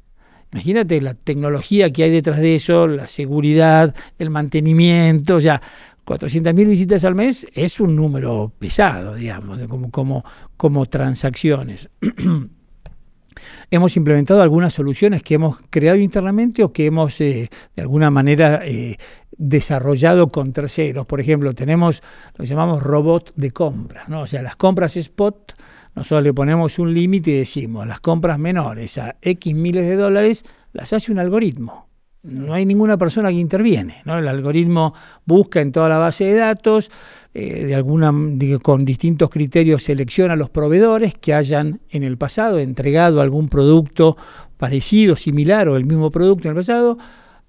[0.53, 5.61] Imagínate la tecnología que hay detrás de eso, la seguridad, el mantenimiento, ya
[6.09, 10.25] 400.000 visitas al mes es un número pesado, digamos, como, como,
[10.57, 11.91] como transacciones.
[13.71, 18.63] hemos implementado algunas soluciones que hemos creado internamente o que hemos eh, de alguna manera
[18.65, 18.97] eh,
[19.37, 21.05] desarrollado con terceros.
[21.05, 22.03] Por ejemplo, tenemos
[22.37, 24.23] lo que llamamos robot de compras, ¿no?
[24.23, 25.53] O sea, las compras spot,
[25.95, 30.45] nosotros le ponemos un límite y decimos, las compras menores a X miles de dólares
[30.73, 31.88] las hace un algoritmo.
[32.29, 34.03] No hay ninguna persona que interviene.
[34.05, 34.19] ¿no?
[34.19, 36.91] El algoritmo busca en toda la base de datos,
[37.35, 38.13] eh, de alguna,
[38.63, 44.17] con distintos criterios selecciona los proveedores que hayan en el pasado entregado algún producto
[44.57, 46.99] parecido, similar o el mismo producto en el pasado,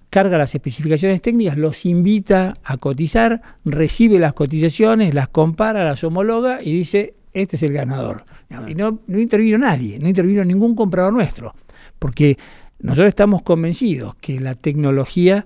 [0.10, 6.62] carga las especificaciones técnicas, los invita a cotizar, recibe las cotizaciones, las compara, las homologa
[6.62, 8.26] y dice, este es el ganador.
[8.68, 11.54] Y no, no intervino nadie, no intervino ningún comprador nuestro,
[12.00, 12.38] porque
[12.80, 15.46] nosotros estamos convencidos que la tecnología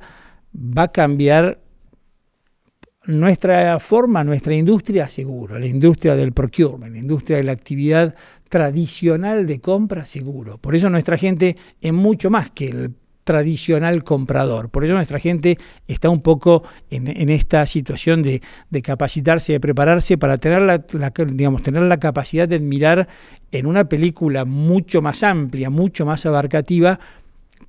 [0.56, 1.60] va a cambiar
[3.06, 8.16] nuestra forma, nuestra industria, seguro, la industria del procurement, la industria de la actividad
[8.50, 10.58] tradicional de compra, seguro.
[10.58, 14.70] Por eso nuestra gente es mucho más que el tradicional comprador.
[14.70, 18.42] Por eso nuestra gente está un poco en, esta situación de,
[18.82, 20.84] capacitarse, de prepararse para tener la,
[21.28, 23.08] digamos, tener la capacidad de mirar
[23.52, 27.00] en una película mucho más amplia, mucho más abarcativa,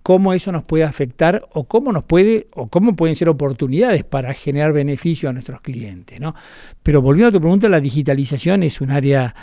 [0.04, 4.34] cómo eso nos puede afectar o cómo nos puede o cómo pueden ser oportunidades para
[4.34, 6.20] generar beneficio a nuestros clientes.
[6.20, 6.34] ¿no?
[6.82, 9.34] Pero volviendo a tu pregunta, la digitalización es un área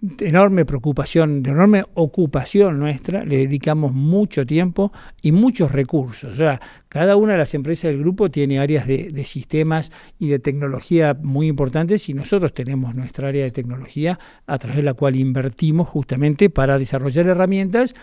[0.00, 6.34] de enorme preocupación, de enorme ocupación nuestra, le dedicamos mucho tiempo y muchos recursos.
[6.34, 10.28] O sea, cada una de las empresas del grupo tiene áreas de, de, sistemas y
[10.28, 14.94] de tecnología muy importantes y nosotros tenemos nuestra área de tecnología a través de la
[14.94, 17.96] cual invertimos justamente para desarrollar herramientas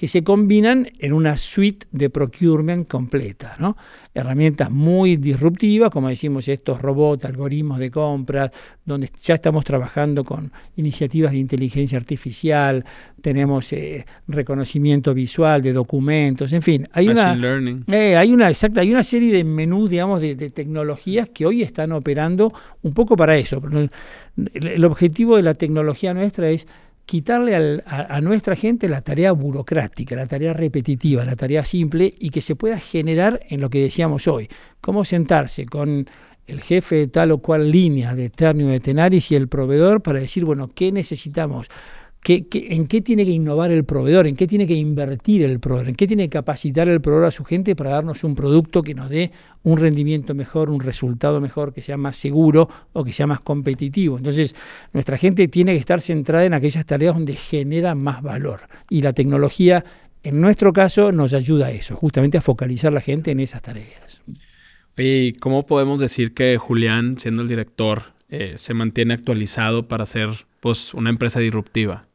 [0.00, 3.56] que se combinan en una suite de procurement completa.
[3.58, 3.76] ¿no?
[4.14, 8.50] Herramientas muy disruptivas, como decimos, estos robots, algoritmos de compras,
[8.82, 12.82] donde ya estamos trabajando con iniciativas de inteligencia artificial,
[13.20, 17.38] tenemos eh, reconocimiento visual de documentos, en fin, hay una,
[17.88, 21.60] eh, hay una exacta, hay una serie de menús, digamos, de, de, tecnologías que hoy
[21.60, 23.60] están operando un poco para eso.
[24.54, 26.66] El objetivo de la tecnología nuestra es
[27.10, 32.40] quitarle a, nuestra gente la tarea burocrática, la tarea repetitiva, la tarea simple y que
[32.40, 34.48] se pueda generar en lo que decíamos hoy.
[34.80, 36.08] Cómo sentarse con
[36.46, 40.20] el jefe de tal o cual línea de Ternio de Tenaris y el proveedor para
[40.20, 41.66] decir, bueno, ¿qué necesitamos?
[42.26, 44.26] En qué tiene que innovar el proveedor?
[44.26, 45.88] ¿En qué tiene que invertir el proveedor?
[45.88, 48.94] ¿En qué tiene que capacitar el proveedor a su gente para darnos un producto que
[48.94, 53.26] nos dé un rendimiento mejor, un resultado mejor, que sea más seguro o que sea
[53.26, 54.18] más competitivo?
[54.18, 54.54] Entonces,
[54.92, 58.60] nuestra gente tiene que estar centrada en aquellas tareas donde genera más valor.
[58.90, 59.84] Y la tecnología,
[60.22, 64.22] en nuestro caso, nos ayuda a eso, justamente a focalizar la gente en esas tareas.
[64.96, 70.28] ¿Y cómo podemos decir que Julián, siendo el director, eh, se mantiene actualizado para ser
[70.60, 72.09] pues, una empresa disruptiva?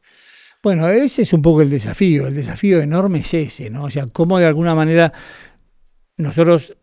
[0.66, 2.26] Bueno, ese es un poco el desafío.
[2.26, 3.84] El desafío enorme es ese, ¿no?
[3.84, 5.12] O sea, cómo de alguna manera
[6.16, 6.76] nosotros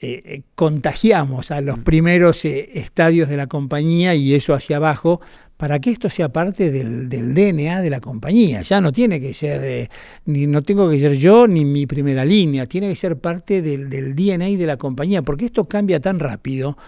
[0.00, 1.82] eh, eh, contagiamos a los mm.
[1.82, 5.20] primeros eh, estadios de la compañía y eso hacia abajo
[5.58, 8.62] para que esto sea parte del, DNA de la compañía.
[8.62, 9.90] Ya no tiene que ser,
[10.24, 13.90] ni no tengo que ser yo ni mi primera línea, tiene que ser parte del,
[13.90, 16.78] del DNA de la compañía, porque esto cambia tan rápido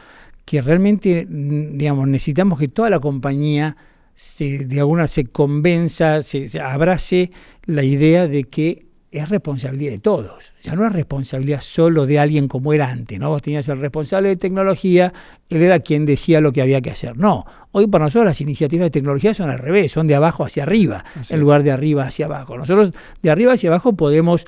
[0.47, 3.77] que realmente, mm, digamos, necesitamos que toda la compañía
[4.19, 7.31] se, de alguna se convenza, se, abrace
[7.67, 10.55] la idea de que es responsabilidad de todos.
[10.65, 13.29] Ya no es responsabilidad solo de alguien como era antes, ¿no?
[13.29, 15.13] Vos tenías el responsable de tecnología,
[15.49, 17.17] él era quien decía lo que había que hacer.
[17.17, 20.65] No, hoy para nosotros las iniciativas de tecnología son al revés, son de abajo hacia
[20.65, 22.59] arriba, en lugar de arriba hacia abajo.
[22.59, 22.91] Nosotros
[23.23, 24.47] de arriba hacia abajo podemos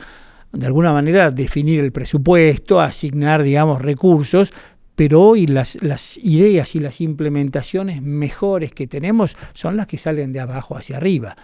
[0.51, 4.53] de alguna manera definir el presupuesto, asignar, digamos, recursos,
[5.01, 10.35] pero hoy las, las, ideas y las implementaciones mejores que tenemos son las que salen
[10.35, 11.39] de abajo hacia arriba.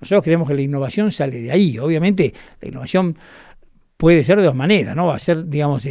[0.00, 1.76] Nosotros creemos que la innovación sale de ahí.
[1.80, 3.18] Obviamente, la innovación
[3.96, 5.06] puede ser de dos maneras, ¿no?
[5.06, 5.82] Va a ser, digamos,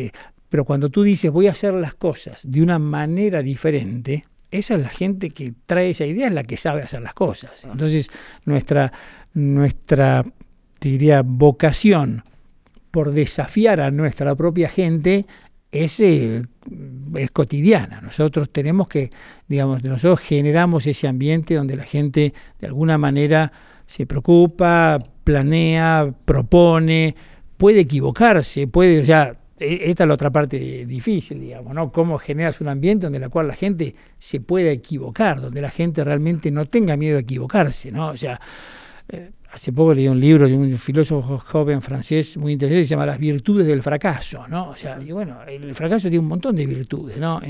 [0.48, 4.82] Pero cuando tú dices voy a hacer las cosas de una manera diferente, esa es
[4.82, 7.66] la gente que trae esa idea, es la que sabe hacer las cosas.
[7.66, 8.10] Entonces,
[8.46, 8.94] nuestra,
[9.34, 10.24] nuestra
[10.80, 12.24] diría, vocación
[12.92, 15.26] por desafiar a nuestra propia gente
[15.72, 16.44] es, eh,
[17.16, 18.02] es cotidiana.
[18.02, 19.10] Nosotros tenemos que,
[19.48, 23.52] digamos, nosotros generamos ese ambiente donde la gente de alguna manera
[23.86, 27.16] se preocupa, planea, propone,
[27.58, 31.92] puede equivocarse, puede, o sea, e, esta es la otra parte difícil, digamos, ¿no?
[31.92, 36.04] Cómo generas un ambiente donde la cual la gente se pueda equivocar, donde la gente
[36.04, 38.10] realmente no tenga miedo a equivocarse, ¿no?
[38.10, 38.40] O sea,
[39.10, 43.06] eh, hace poco leí un libro de un filósofo joven francés muy interesante, se llama
[43.06, 44.70] Las virtudes del fracaso, ¿no?
[44.70, 47.42] O sea, y bueno, el fracaso tiene un montón de virtudes, ¿no?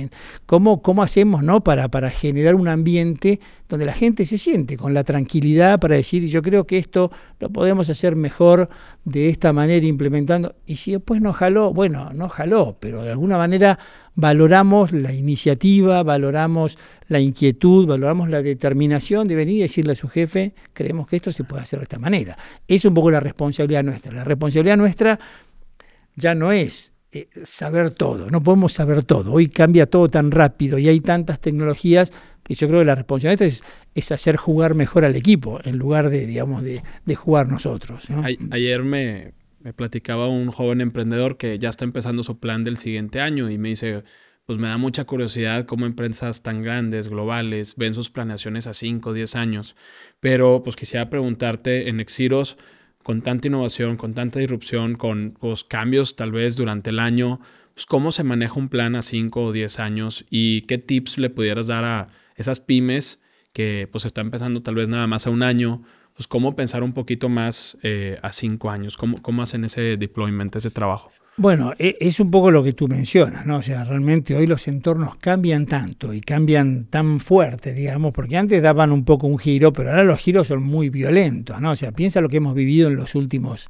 [0.46, 1.62] ¿Cómo, cómo hacemos, ¿no?
[1.62, 6.26] Para, para generar un ambiente donde la gente se siente con la tranquilidad para decir,
[6.28, 8.70] yo creo que esto lo podemos hacer mejor
[9.04, 13.38] de esta manera implementando, y si después no jaló, bueno, no jaló, pero de alguna
[13.38, 13.78] manera
[14.16, 16.78] valoramos la iniciativa, valoramos
[17.10, 21.32] la inquietud, valoramos la determinación de venir y decirle a su jefe, creemos que esto
[21.32, 22.38] se puede hacer de esta manera.
[22.68, 24.14] Es un poco la responsabilidad nuestra.
[24.14, 25.20] La responsabilidad nuestra
[26.16, 29.34] ya no es eh, saber todo, no podemos saber todo.
[29.34, 33.42] Hoy cambia todo tan rápido y hay tantas tecnologías que yo creo que la responsabilidad
[33.42, 33.64] es,
[33.96, 36.82] es hacer jugar mejor al equipo en lugar de, digamos, de,
[37.16, 38.08] jugar nosotros.
[38.52, 43.20] Ayer me, me platicaba un joven emprendedor que ya está empezando su plan del siguiente
[43.20, 44.04] año y me dice,
[44.50, 49.12] pues me da mucha curiosidad cómo empresas tan grandes, globales, ven sus planeaciones a 5
[49.12, 49.76] o 10 años.
[50.20, 52.58] Pero pues quisiera preguntarte en Exiros,
[53.04, 57.40] con tanta innovación, con tanta disrupción, con pues, cambios tal vez durante el año,
[57.76, 61.30] pues cómo se maneja un plan a 5 o 10 años y qué tips le
[61.30, 63.22] pudieras dar a esas pymes
[63.54, 65.84] que pues están empezando tal vez nada más a un año
[66.16, 70.56] pues cómo pensar un poquito más eh, a cinco años, ¿Cómo, cómo hacen ese deployment,
[70.56, 71.12] ese trabajo.
[71.40, 73.60] Bueno, e, es un poco lo que tú mencionas, ¿no?
[73.60, 78.62] O sea, realmente hoy los entornos cambian tanto y cambian tan fuerte, digamos, porque antes
[78.62, 81.72] daban un poco un giro, pero ahora los giros son muy violentos, ¿no?
[81.72, 83.70] O sea, piensa lo que hemos vivido en los últimos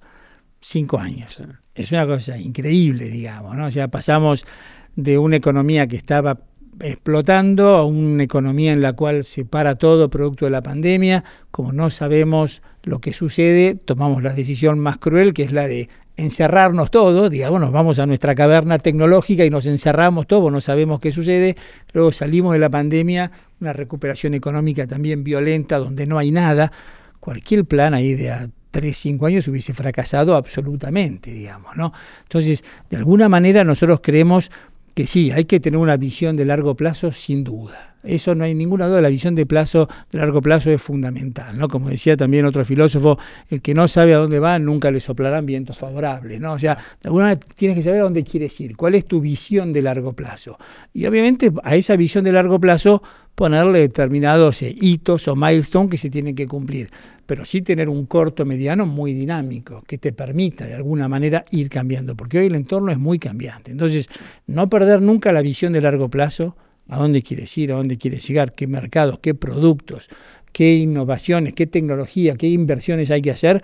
[0.59, 1.43] cinco años.
[1.75, 3.67] Es una cosa increíble, digamos, ¿no?
[3.67, 4.47] O sea, pasamos
[4.95, 6.39] de una economía que estaba
[6.79, 11.23] explotando a una economía en la cual se para todo producto de la pandemia.
[11.51, 15.89] Como no sabemos lo que sucede, tomamos la decisión más cruel, que es la de
[16.15, 20.99] encerrarnos todos, digamos, nos vamos a nuestra caverna tecnológica y nos encerramos todos, no sabemos
[20.99, 21.55] qué sucede.
[21.93, 26.73] Luego salimos de la pandemia, una recuperación económica también violenta, donde no hay nada.
[27.21, 31.93] Cualquier plan ahí de a 3, 5 años hubiese fracasado absolutamente, digamos, ¿no?
[32.23, 34.51] Entonces, de alguna manera nosotros creemos
[34.99, 37.95] que sí, hay que tener una visión de largo plazo sin duda.
[38.03, 41.69] Eso no hay ninguna duda, la visión de plazo de largo plazo es fundamental, ¿no?
[41.69, 43.17] Como decía también otro filósofo,
[43.49, 46.51] el que no sabe a dónde va nunca le soplarán vientos favorables, ¿no?
[46.51, 49.21] O sea, de alguna manera tienes que saber a dónde quieres ir, cuál es tu
[49.21, 50.57] visión de largo plazo.
[50.93, 53.01] Y obviamente a esa visión de largo plazo
[53.39, 56.89] ponerle determinados eh, hitos o milestones que se tienen que cumplir,
[57.25, 61.69] pero sí tener un corto mediano muy dinámico, que te permita de alguna manera ir
[61.69, 63.71] cambiando, porque hoy el entorno es muy cambiante.
[63.71, 64.09] Entonces,
[64.45, 66.57] no perder nunca la visión de largo plazo,
[66.89, 70.09] a dónde quieres ir, a dónde quieres llegar, qué mercados, qué productos,
[70.51, 73.63] qué innovaciones, qué tecnología, qué inversiones hay que hacer,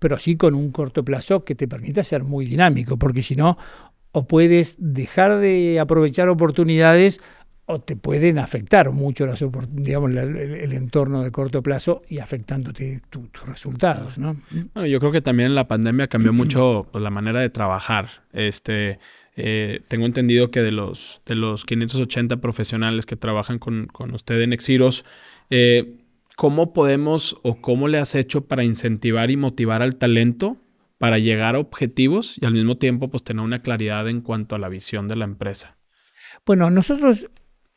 [0.00, 3.56] pero sí con un corto plazo que te permita ser muy dinámico, porque si no,
[4.10, 7.20] o puedes dejar de aprovechar oportunidades
[7.66, 13.30] o te pueden afectar mucho las, digamos, el, entorno de corto plazo y afectándote tus
[13.46, 14.18] resultados.
[14.18, 14.36] ¿no?
[14.74, 18.08] Bueno, yo creo que también la pandemia cambió mucho pues, la manera de trabajar.
[18.32, 18.98] Este,
[19.36, 24.40] eh, tengo entendido que de los, de los 580 profesionales que trabajan con, con usted
[24.40, 25.04] en Exiros,
[25.50, 25.98] eh,
[26.36, 30.56] ¿cómo podemos o cómo le has hecho para incentivar y motivar al talento
[30.98, 34.58] para llegar a objetivos y al mismo tiempo pues, tener una claridad en cuanto a
[34.58, 35.76] la visión de la empresa?
[36.44, 37.26] Bueno, nosotros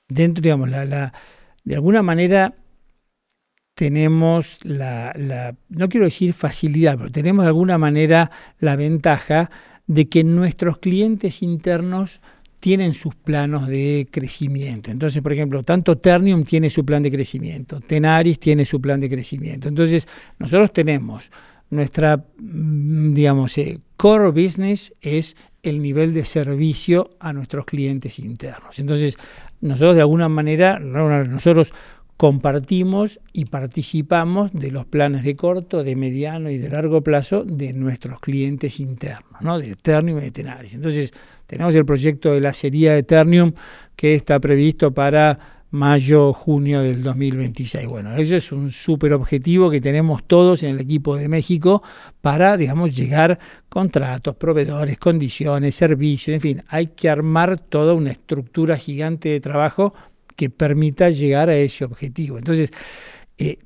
[0.08, 1.14] dentro, digamos, la, la,
[1.64, 2.56] de alguna manera
[3.74, 9.52] tenemos la, la, no quiero decir facilidad, pero tenemos de alguna manera la ventaja
[9.86, 12.22] de que nuestros clientes internos
[12.60, 14.90] tienen sus planos de crecimiento.
[14.90, 19.10] Entonces, por ejemplo, tanto Ternium tiene su plan de crecimiento, Tenaris tiene su plan de
[19.10, 19.68] crecimiento.
[19.68, 20.08] Entonces,
[20.40, 21.30] nosotros tenemos
[21.70, 28.80] nuestra, mm, digamos, eh, core business es el nivel de servicio a nuestros clientes internos.
[28.80, 29.18] Entonces,
[29.66, 31.74] nosotros de alguna manera, nosotros
[32.18, 37.74] compartimos y participamos de los planes de corto, de mediano y de largo plazo de
[37.74, 39.60] nuestros clientes internos, ¿no?
[39.60, 40.76] de Eternium y de Tenaris.
[40.76, 41.14] Entonces,
[41.46, 43.52] tenemos el proyecto de la serie Eternium
[43.96, 47.88] que está previsto para mayo, junio del 2026.
[47.88, 51.84] Bueno, eso es un súper objetivo que tenemos todos en el equipo de México
[52.22, 53.38] para, digamos, llegar
[53.70, 59.94] contratos, proveedores, condiciones, servicios, en fin, hay que armar toda una estructura gigante de trabajo
[60.36, 62.38] que permita llegar a ese objetivo.
[62.38, 62.72] Entonces,
[63.38, 63.60] eh,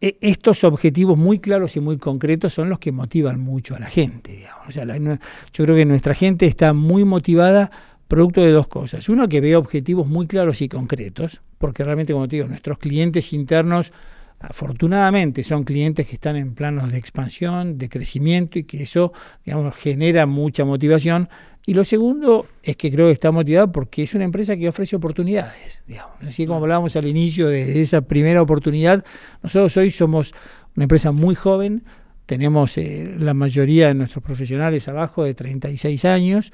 [0.00, 3.90] e, estos objetivos muy claros y muy concretos son los que motivan mucho a la
[3.90, 4.46] gente.
[4.66, 7.70] O sea, yo creo que nuestra gente está muy motivada
[8.08, 9.08] producto de dos cosas.
[9.08, 13.32] Uno, que ve objetivos muy claros y concretos, porque realmente, como te digo, nuestros clientes
[13.32, 13.92] internos,
[14.40, 19.12] afortunadamente, son clientes que están en planos de expansión, de crecimiento y que eso,
[19.44, 21.28] digamos, genera mucha motivación.
[21.66, 24.96] Y lo segundo es que creo que está motivado porque es una empresa que ofrece
[24.96, 25.82] oportunidades.
[25.86, 26.14] Digamos.
[26.26, 29.04] Así como hablábamos al inicio de esa primera oportunidad,
[29.42, 30.32] nosotros hoy somos
[30.76, 31.84] una empresa muy joven,
[32.24, 36.52] tenemos eh, la mayoría de nuestros profesionales abajo de 36 años,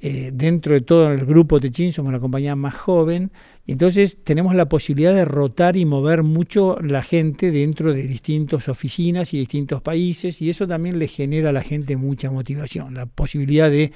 [0.00, 3.32] eh, dentro de todo el grupo Techin somos la compañía más joven,
[3.66, 8.68] y entonces tenemos la posibilidad de rotar y mover mucho la gente dentro de distintas
[8.68, 13.06] oficinas y distintos países, y eso también le genera a la gente mucha motivación, la
[13.06, 13.92] posibilidad de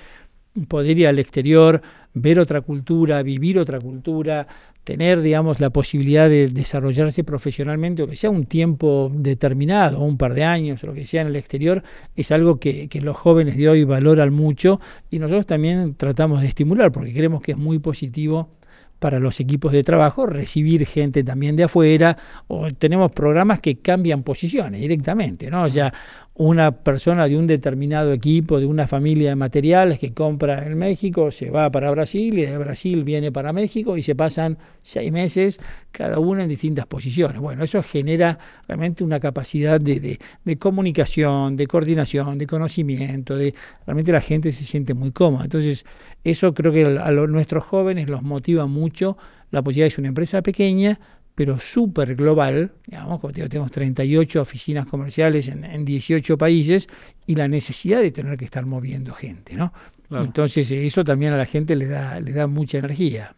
[0.69, 1.81] poder ir al exterior,
[2.15, 4.47] ver otra cultura, vivir otra cultura,
[4.85, 10.35] tener, digamos, la posibilidad de desarrollarse profesionalmente, o que sea un tiempo determinado, un par
[10.35, 11.83] de años, o lo que sea en el exterior,
[12.17, 14.81] es algo que, los jóvenes de hoy valoran mucho
[15.11, 18.51] y nosotros también tratamos de estimular, porque creemos que es muy positivo
[18.99, 24.23] para los equipos de trabajo, recibir gente también de afuera, o tenemos programas que cambian
[24.23, 25.67] posiciones directamente, ¿no?
[25.67, 25.93] Ya
[26.35, 31.31] una persona de un determinado equipo, de una familia de materiales que compra en México,
[31.31, 35.61] se va para Brasil y de Brasil viene para México y se pasan seis meses
[35.91, 37.39] cada uno en distintas posiciones.
[37.39, 40.19] Bueno, eso genera realmente una capacidad de,
[40.59, 43.55] comunicación, de coordinación, de conocimiento, de
[43.87, 45.45] realmente la gente se siente muy cómoda.
[45.45, 45.85] Entonces,
[46.25, 49.19] eso creo que a, nuestros jóvenes los motiva mucho.
[49.51, 50.99] La posibilidad es una empresa pequeña,
[51.35, 56.89] pero súper global, digamos, como tenemos 38 oficinas comerciales en, 18 países
[57.27, 59.73] y la necesidad de tener que estar moviendo gente, ¿no?
[60.11, 63.35] Entonces eso también a la gente le da, le da mucha energía.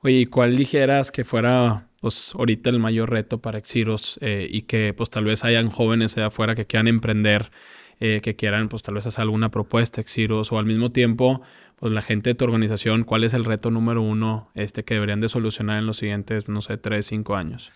[0.00, 4.62] Oye, ¿y cuál dijeras que fuera pues ahorita el mayor reto para Exiros eh, y
[4.62, 7.50] que pues tal vez hayan jóvenes allá afuera que quieran emprender,
[7.98, 11.40] eh, que quieran pues tal vez hacer alguna propuesta Exiros o al mismo tiempo
[11.84, 15.20] pues la gente de tu organización, ¿cuál es el reto número uno este, que deberían
[15.20, 17.72] de solucionar en los siguientes, no sé, tres, cinco años?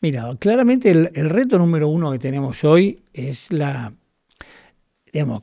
[0.00, 3.92] Mira, claramente el, reto número uno que tenemos hoy es la,
[5.12, 5.42] digamos,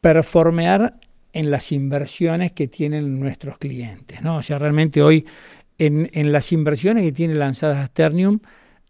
[0.00, 0.98] performear
[1.34, 4.38] en las inversiones que tienen nuestros clientes, ¿no?
[4.38, 5.26] O sea, realmente hoy
[5.76, 8.40] en, en las inversiones que tiene lanzadas Ternium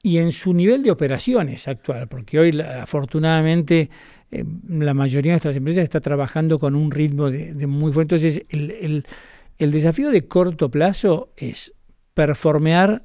[0.05, 3.91] y en su nivel de operaciones actual, porque hoy afortunadamente
[4.31, 8.17] eh, la mayoría de nuestras empresas está trabajando con un ritmo de, muy fuerte.
[8.17, 9.05] Entonces, el,
[9.59, 11.75] desafío de corto plazo es
[12.15, 13.05] performear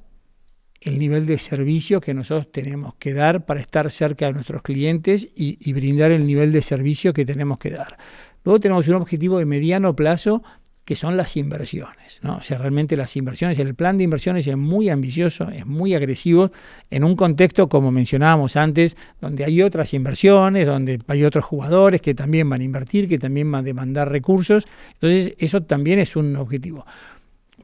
[0.80, 5.30] el nivel de servicio que nosotros tenemos que dar para estar cerca de nuestros clientes
[5.36, 7.98] y brindar el nivel de servicio que tenemos que dar.
[8.44, 10.44] Luego tenemos un objetivo de mediano plazo
[10.92, 12.20] que son las inversiones.
[12.22, 12.36] ¿no?
[12.36, 16.52] O sea, realmente las inversiones, el plan de inversiones es muy ambicioso, es muy agresivo,
[16.90, 22.14] en un contexto, como mencionábamos antes, donde hay otras inversiones, donde hay otros jugadores que
[22.14, 24.68] también van a invertir, que también van a demandar recursos.
[24.96, 26.86] Entonces, eso también es un objetivo.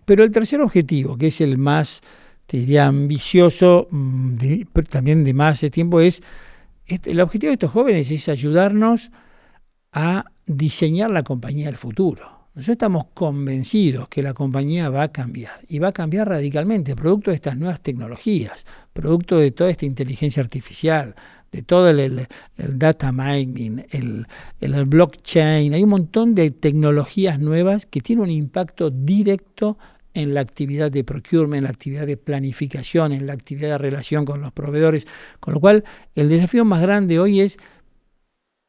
[0.06, 2.00] Pero el tercer objetivo, que es el más,
[2.46, 4.36] te diría, ambicioso, mm,
[4.72, 6.24] pero también de más tiempo, es,
[6.86, 9.12] este, el objetivo de estos jóvenes es ayudarnos
[9.92, 12.37] a diseñar la compañía del futuro.
[12.58, 17.30] Nosotros estamos convencidos que la compañía va a cambiar y va a cambiar radicalmente, producto
[17.30, 21.14] de estas nuevas tecnologías, producto de toda esta inteligencia artificial,
[21.52, 24.26] de todo el, data mining, el,
[24.88, 25.72] blockchain.
[25.76, 29.78] Hay un montón de tecnologías nuevas que tienen un impacto directo
[30.16, 34.26] en la actividad de procurement, en la actividad de planificación, en la actividad de relación
[34.26, 35.06] con los proveedores.
[35.40, 35.84] Con lo cual,
[36.16, 37.60] el desafío más grande hoy es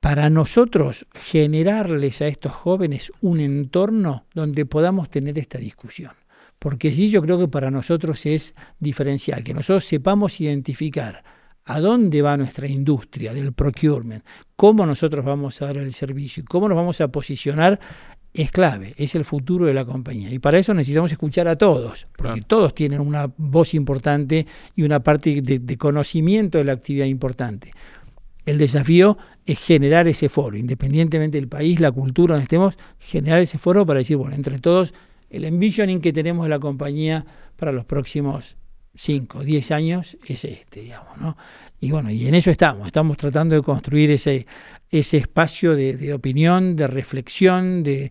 [0.00, 6.12] para nosotros generarles a estos jóvenes un entorno donde podamos tener esta discusión.
[6.58, 11.22] Porque sí, yo creo que para nosotros es diferencial, que nosotros sepamos identificar
[11.64, 14.24] a dónde va nuestra industria del procurement,
[14.56, 17.78] cómo nosotros vamos a dar el servicio y cómo nos vamos a posicionar,
[18.32, 20.30] es clave, es el futuro de la compañía.
[20.32, 25.00] Y para eso necesitamos escuchar a todos, porque todos tienen una voz importante y una
[25.00, 27.72] parte de conocimiento de la actividad importante.
[28.48, 33.58] El desafío es generar ese foro, independientemente del país, la cultura donde estemos, generar ese
[33.58, 34.94] foro para decir, bueno, entre todos,
[35.28, 37.26] el envisioning que tenemos de la compañía
[37.56, 38.56] para los próximos
[38.94, 41.36] 5, 10 años es este, digamos, ¿no?
[41.78, 44.46] Y bueno, y en eso estamos, estamos tratando de construir ese,
[44.88, 48.10] ese espacio de, opinión, de reflexión, de,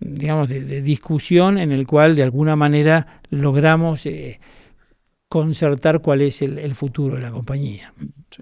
[0.00, 4.06] digamos, de, discusión en el cual de alguna manera logramos...
[4.06, 4.40] Eh,
[5.28, 7.92] concertar cuál es el, futuro de la compañía.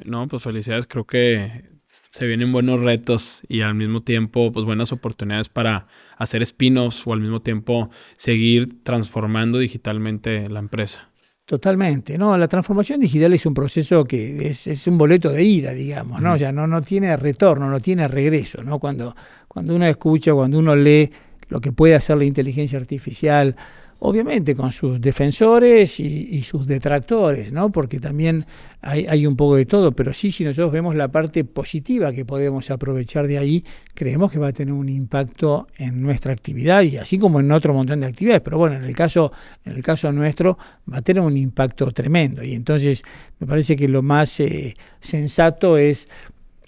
[0.07, 4.93] No, pues felicidades, creo que se vienen buenos retos y al mismo tiempo pues buenas
[4.93, 5.87] oportunidades para
[6.17, 11.11] hacer spin-offs o al mismo tiempo seguir transformando digitalmente la empresa.
[11.45, 16.21] Totalmente, no, la transformación digital es un proceso que es, un boleto de ida, digamos,
[16.21, 16.33] ¿no?
[16.33, 18.81] O sea, no, no tiene retorno, no tiene regreso, ¿no?
[18.81, 19.15] Cuando,
[19.47, 21.09] cuando uno escucha, cuando uno lee
[21.49, 23.55] lo que puede hacer la inteligencia artificial,
[23.99, 27.73] obviamente con sus defensores y, sus detractores, ¿no?
[27.73, 28.45] porque también
[28.83, 32.71] hay, un poco de todo, pero sí, si nosotros vemos la parte positiva que podemos
[32.71, 37.19] aprovechar de ahí, creemos que va a tener un impacto en nuestra actividad y así
[37.19, 39.33] como en otro montón de actividades, pero bueno, en el caso,
[39.65, 40.59] en el caso nuestro
[40.93, 43.03] va a tener un impacto tremendo y entonces
[43.41, 46.09] me parece que lo más eh, sensato es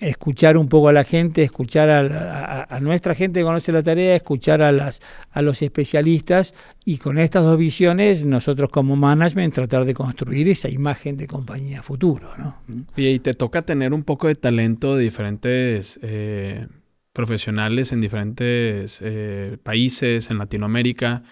[0.00, 4.62] escuchar un poco a la gente, escuchar a, nuestra gente que conoce la tarea, escuchar
[4.62, 9.94] a, las, a los especialistas y con estas dos visiones nosotros como management tratar de
[9.94, 12.30] construir esa imagen de compañía futuro.
[12.38, 12.56] ¿no?
[12.96, 16.68] Y, te toca tener un poco de talento de diferentes eh,
[17.12, 21.24] profesionales en diferentes eh, países, en Latinoamérica.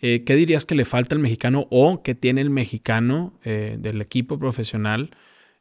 [0.00, 4.38] Eh, ¿Qué dirías que le falta al mexicano o que tiene el mexicano del equipo
[4.38, 5.10] profesional?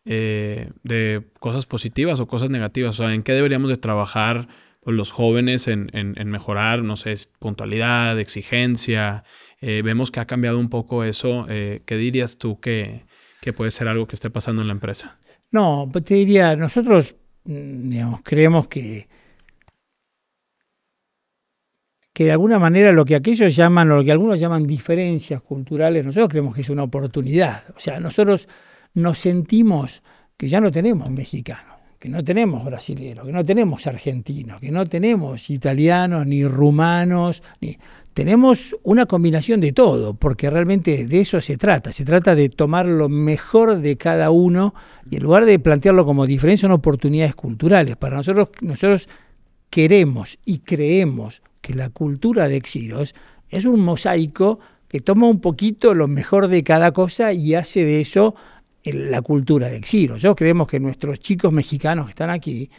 [0.03, 2.99] Eh, de cosas positivas o cosas negativas.
[2.99, 4.47] O sea, ¿en qué deberíamos de trabajar
[4.83, 5.91] los jóvenes en,
[6.25, 9.23] mejorar, no sé, puntualidad, exigencia?
[9.59, 11.45] Eh, vemos que ha cambiado un poco eso.
[11.49, 13.05] Eh, ¿Qué dirías tú que,
[13.55, 15.19] puede ser algo que esté pasando en la empresa?
[15.51, 19.07] No, pues te diría, nosotros, mm, creemos que
[22.13, 26.05] que de alguna manera lo que aquellos llaman, o lo que algunos llaman diferencias culturales,
[26.05, 27.63] nosotros creemos que es una oportunidad.
[27.75, 28.49] O sea, nosotros
[28.93, 30.03] nos sentimos
[30.37, 34.85] que ya no tenemos mexicanos, que no tenemos brasileños, que no tenemos argentinos, que no
[34.85, 37.77] tenemos italianos, ni rumanos, ni...
[38.13, 41.93] Tenemos una combinación de todo, porque realmente de eso se trata.
[41.93, 44.73] Se trata de tomar lo mejor de cada uno
[45.09, 47.95] y en lugar de plantearlo como diferencia, son oportunidades culturales.
[47.95, 49.07] Para nosotros, nosotros
[49.69, 53.15] queremos y creemos que la cultura de Exiros
[53.49, 58.01] es un mosaico que toma un poquito lo mejor de cada cosa y hace de
[58.01, 58.35] eso
[58.83, 60.17] la cultura de exilio.
[60.17, 62.69] Yo creemos que nuestros chicos mexicanos que están aquí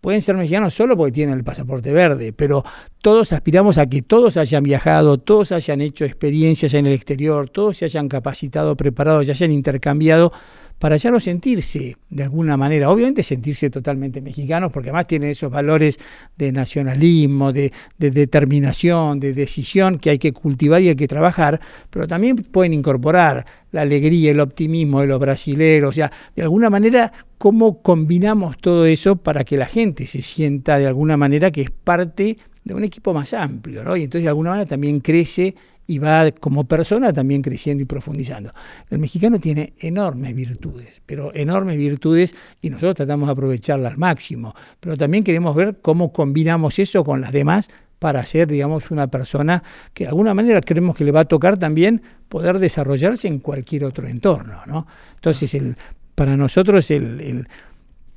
[0.00, 2.64] pueden ser mexicanos solo porque tienen el pasaporte verde, pero
[3.02, 7.76] todos aspiramos a que todos hayan viajado, todos hayan hecho experiencias en el exterior, todos
[7.76, 10.32] se hayan capacitado, preparado, se hayan intercambiado
[10.80, 15.50] para ya no sentirse de alguna manera, obviamente sentirse totalmente mexicanos, porque además tienen esos
[15.50, 15.98] valores
[16.38, 21.60] de nacionalismo, de, determinación, de decisión que hay que cultivar y hay que trabajar,
[21.90, 26.70] pero también pueden incorporar la alegría, el optimismo de los brasileros, o sea, de alguna
[26.70, 31.60] manera, cómo combinamos todo eso para que la gente se sienta de alguna manera que
[31.60, 33.98] es parte de un equipo más amplio, ¿no?
[33.98, 35.54] Y entonces de alguna manera también crece
[35.90, 38.52] y va como persona también creciendo y profundizando.
[38.90, 42.32] El mexicano tiene enormes virtudes, pero enormes virtudes
[42.62, 47.20] y nosotros tratamos de aprovecharlas al máximo, pero también queremos ver cómo combinamos eso con
[47.20, 51.20] las demás para ser, digamos, una persona que de alguna manera creemos que le va
[51.22, 54.60] a tocar también poder desarrollarse en cualquier otro entorno.
[54.68, 54.86] ¿no?
[55.16, 55.74] Entonces, el,
[56.14, 57.48] para nosotros el,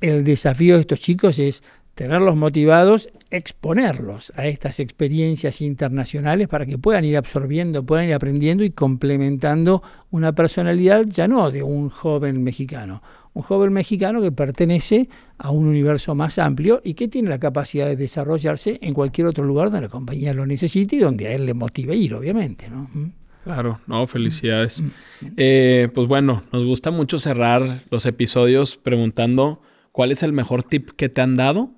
[0.00, 1.64] el desafío de estos chicos es
[1.94, 8.64] tenerlos motivados, exponerlos a estas experiencias internacionales para que puedan ir absorbiendo, puedan ir aprendiendo
[8.64, 15.08] y complementando una personalidad ya no de un joven mexicano, un joven mexicano que pertenece
[15.38, 19.44] a un universo más amplio y que tiene la capacidad de desarrollarse en cualquier otro
[19.44, 22.68] lugar donde la compañía lo necesite y donde a él le motive ir, obviamente.
[22.70, 22.88] ¿no?
[22.92, 23.12] ¿Mm?
[23.42, 24.80] Claro, no, felicidades.
[24.80, 25.26] Mm.
[25.36, 29.60] Eh, pues bueno, nos gusta mucho cerrar los episodios preguntando
[29.92, 31.70] cuál es el mejor tip que te han dado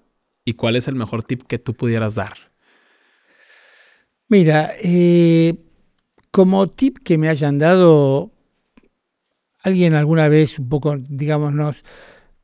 [0.47, 2.33] y cuál es el mejor tip que tú pudieras dar?
[4.29, 5.55] Mira, eh,
[6.31, 8.33] como tip que me hayan dado
[9.63, 11.85] alguien alguna vez, un poco, digámonos,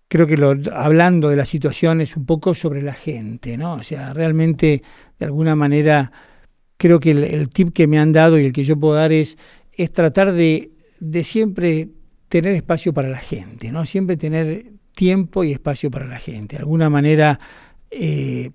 [0.08, 3.74] creo que lo, hablando de la situación es un poco sobre la gente, ¿no?
[3.74, 4.82] O sea, realmente,
[5.18, 6.10] de alguna manera,
[6.76, 9.38] creo que el, tip que me han dado y el que yo puedo dar es,
[9.72, 11.88] es tratar de, de siempre
[12.28, 13.86] tener espacio para la gente, ¿no?
[13.86, 16.56] Siempre tener tiempo y espacio para la gente.
[16.56, 17.38] De alguna manera,
[17.92, 18.50] eh,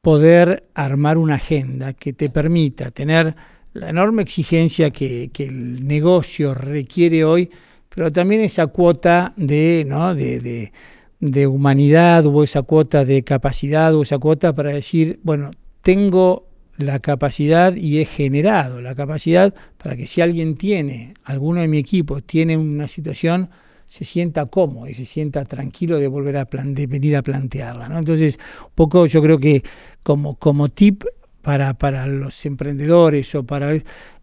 [0.00, 3.36] poder armar una agenda que te permita tener
[3.74, 7.50] la enorme exigencia que, el negocio requiere hoy,
[7.88, 10.14] pero también esa cuota de, ¿no?
[10.14, 10.72] de,
[11.20, 15.50] de, humanidad o esa cuota de capacidad o esa cuota para decir, bueno,
[15.82, 16.48] tengo
[16.78, 21.78] la capacidad y he generado la capacidad para que si alguien tiene, alguno de mi
[21.78, 23.50] equipo tiene una situación,
[23.86, 27.88] se sienta cómodo y se sienta tranquilo de volver a de venir a plantearla.
[27.88, 27.98] ¿no?
[27.98, 29.62] Entonces, un poco yo creo que
[30.02, 31.04] como, como tip
[31.42, 33.72] para, para los emprendedores o para,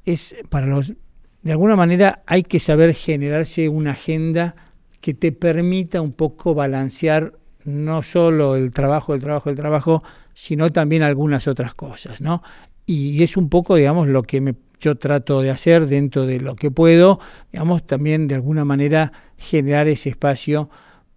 [0.05, 0.93] es, para los
[1.41, 4.55] de alguna manera hay que saber generarse una agenda
[5.01, 7.34] que te permita un poco balancear
[7.66, 10.03] no solo el trabajo, el trabajo, el trabajo,
[10.34, 12.41] sino también algunas otras cosas, ¿no?
[12.86, 16.56] Y es un poco, digamos, lo que me, yo trato de hacer dentro de lo
[16.56, 17.20] que puedo,
[17.52, 20.70] digamos, también de alguna manera generar ese espacio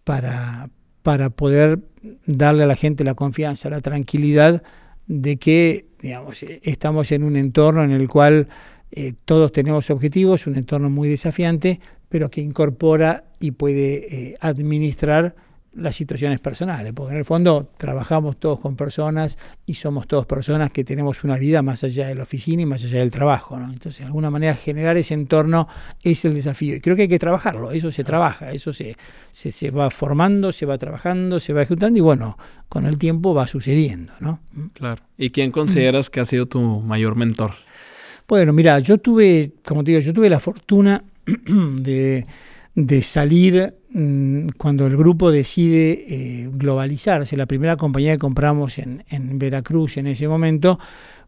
[0.05, 0.71] para,
[1.03, 1.81] para poder
[2.27, 4.63] darle a la gente la confianza, la tranquilidad
[5.09, 8.49] de que, digamos, estamos en un entorno en el cual
[8.93, 15.35] eh, todos tenemos objetivos, un entorno muy desafiante, pero que incorpora y puede eh, administrar
[15.77, 20.73] las situaciones personales, porque en el fondo trabajamos todos con personas y somos todos personas
[20.73, 23.59] que tenemos una vida más allá de la oficina y más allá del trabajo.
[23.59, 23.73] ¿no?
[23.73, 25.69] Entonces, de alguna manera, generar ese entorno
[26.03, 26.77] es el desafío.
[26.77, 28.97] Y creo que hay que trabajarlo, eso se trabaja, eso se,
[29.33, 33.35] se, se va formando, se va trabajando, se va ejecutando y bueno, con el tiempo
[33.35, 34.13] va sucediendo.
[34.21, 34.41] ¿no?
[34.53, 34.67] ¿Mm?
[34.69, 35.03] Claro.
[35.19, 37.55] ¿Y quién consideras que ha sido tu mayor mentor?
[38.29, 41.05] Bueno, mira, yo tuve, como te digo, yo tuve la fortuna
[41.47, 42.27] de,
[42.75, 43.75] de salir
[44.59, 49.03] cuando el grupo decide eh, globalizarse, la primera compañía que compramos en,
[49.39, 50.79] Veracruz en ese momento,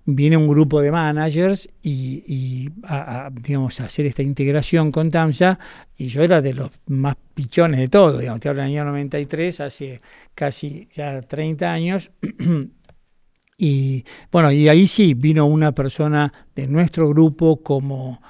[0.04, 5.58] viene un grupo de managers y, a, digamos, hacer esta integración con TAMSA
[5.96, 9.60] y yo era de los más pichones de todo, digamos, te hablo del año 93,
[9.60, 10.02] hace
[10.34, 12.10] casi ya 30 años.
[13.56, 18.20] y bueno, y ahí sí vino una persona de nuestro grupo como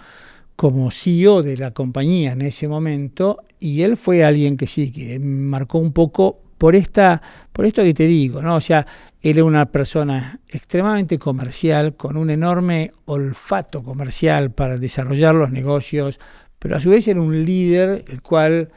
[0.55, 5.19] como CEO de la compañía en ese momento y él fue alguien que sí, que
[5.19, 8.57] marcó un poco por esta, por esto que te digo, ¿no?
[8.57, 8.87] O sea,
[9.23, 16.21] él era una persona extremadamente comercial, con un enorme olfato comercial para desarrollar los negocios,
[16.59, 18.71] pero a su vez era un líder, el cual,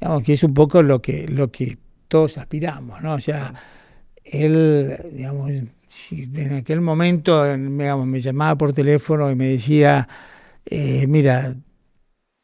[0.00, 1.78] digamos, que es un poco lo que, lo que
[2.08, 3.14] todos aspiramos, ¿no?
[3.14, 3.54] O sea,
[4.24, 5.50] él, digamos,
[5.88, 10.08] si en aquel momento digamos, me llamaba por teléfono y me decía,
[10.66, 11.54] eh, mira,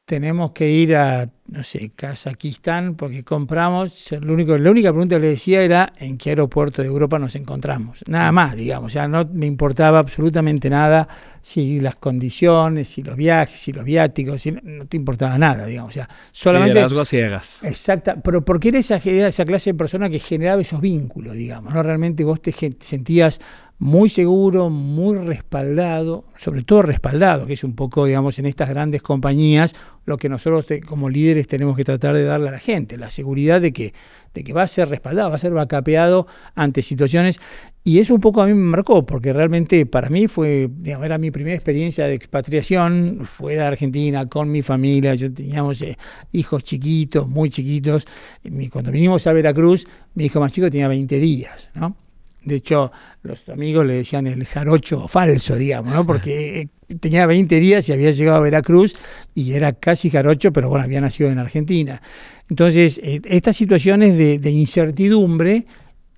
[0.09, 5.21] tenemos que ir a, no sé, Kazajistán porque compramos, lo único, la única pregunta que
[5.21, 8.03] le decía era en qué aeropuerto de Europa nos encontramos.
[8.07, 11.07] Nada más, digamos, ya no me importaba absolutamente nada
[11.43, 15.95] si las condiciones, si los viajes, si los viáticos, si, no te importaba nada, digamos,
[15.95, 16.73] ya solamente...
[16.73, 17.61] Liderazgo a ciegas.
[17.63, 21.83] Exacta, pero porque eres esa, esa clase de persona que generaba esos vínculos, digamos, ¿no?
[21.83, 23.43] Realmente vos te sentías
[23.79, 29.03] muy seguro, muy respaldado, sobre todo respaldado, que es un poco, digamos, en estas grandes
[29.03, 29.75] compañías,
[30.05, 33.61] lo que nosotros como líderes tenemos que tratar de darle a la gente, la seguridad
[33.61, 33.95] de que,
[34.35, 36.27] de que va a ser respaldado, va a ser vacapeado
[36.57, 37.39] ante situaciones.
[37.85, 41.17] Y eso un poco a mí me marcó, porque realmente para mí fue, digamos, era
[41.19, 45.97] mi primera experiencia de expatriación fuera de Argentina, con mi familia, yo teníamos eh,
[46.33, 48.07] hijos chiquitos, muy chiquitos.
[48.73, 52.08] Cuando vinimos a Veracruz, mi hijo más chico tenía 20 días, ¿no?
[52.49, 52.91] De hecho,
[53.23, 56.07] los amigos le decían el jarocho falso, digamos, ¿no?
[56.07, 56.69] Porque
[57.01, 58.97] tenía 20 días y había llegado a Veracruz
[59.35, 62.01] y era casi jarocho, pero bueno, había nacido en Argentina.
[62.49, 65.67] Entonces, eh, estas situaciones de, incertidumbre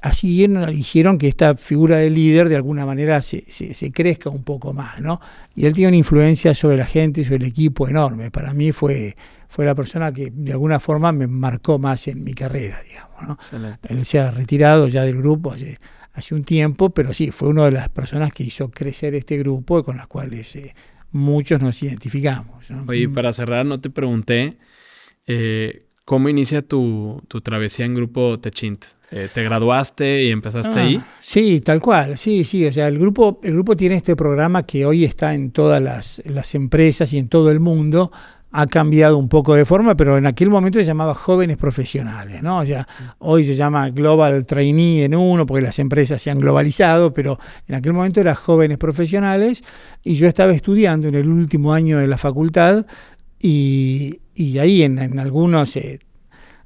[0.02, 4.72] así hicieron que esta figura de líder de alguna manera se, se, crezca un poco
[4.72, 5.20] más, ¿no?
[5.54, 8.30] Y él tiene una influencia sobre la gente, sobre el equipo enorme.
[8.30, 9.14] Para mí fue,
[9.48, 13.78] fue la persona que de alguna forma me marcó más en mi carrera, digamos, ¿no?
[13.88, 15.76] Él se ha retirado ya del grupo hace
[16.12, 19.82] hace un tiempo, pero sí, fue una de las personas que hizo crecer este grupo
[19.84, 20.74] con las cuales eh,
[21.12, 22.70] muchos nos identificamos.
[22.70, 22.84] ¿no?
[22.88, 23.14] Oye, mm.
[23.14, 24.58] para cerrar, no te pregunté
[25.26, 28.84] eh, cómo inicia tu, tu, travesía en Grupo Techint.
[29.12, 31.02] Eh, ¿Te graduaste y empezaste ah, ahí?
[31.18, 32.64] Sí, tal cual, sí, sí.
[32.66, 36.22] O sea, el grupo, el grupo tiene este programa que hoy está en todas las,
[36.26, 38.12] las empresas y en todo el mundo,
[38.52, 42.58] ha cambiado un poco de forma, pero en aquel momento se llamaba jóvenes profesionales, ¿no?
[42.58, 42.86] O sea,
[43.18, 47.38] hoy se llama Global Trainee en uno, porque las empresas se han globalizado, pero
[47.68, 49.62] en aquel momento era jóvenes profesionales
[50.02, 52.86] y yo estaba estudiando en el último año de la facultad
[53.38, 54.20] y,
[54.58, 55.76] ahí en, algunos...
[55.76, 56.00] Eh,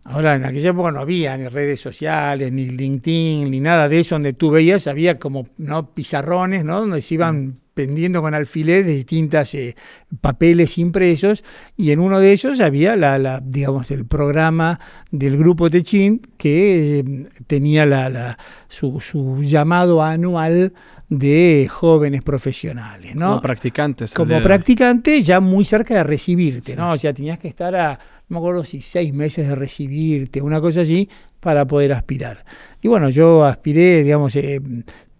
[0.04, 4.14] ahora, en aquella época no había ni redes sociales, ni LinkedIn, ni nada de eso,
[4.14, 5.94] donde tú veías, había como ¿no?
[5.94, 6.80] pizarrones, ¿no?
[6.80, 9.76] Donde se iban pendiendo con alfiler de distintas eh,
[10.20, 11.44] papeles impresos
[11.76, 17.04] y en uno de ellos había la, digamos el programa del grupo Techin que eh,
[17.46, 20.72] tenía la, su, llamado anual
[21.08, 23.28] de jóvenes profesionales, ¿no?
[23.28, 24.14] Como practicantes.
[24.14, 26.92] Como practicantes ya muy cerca de recibirte, ¿no?
[26.92, 27.98] O sea, tenías que estar a,
[28.28, 31.08] no me acuerdo si seis meses de recibirte, una cosa así,
[31.40, 32.44] para poder aspirar.
[32.80, 34.60] Y bueno, yo aspiré, digamos, eh,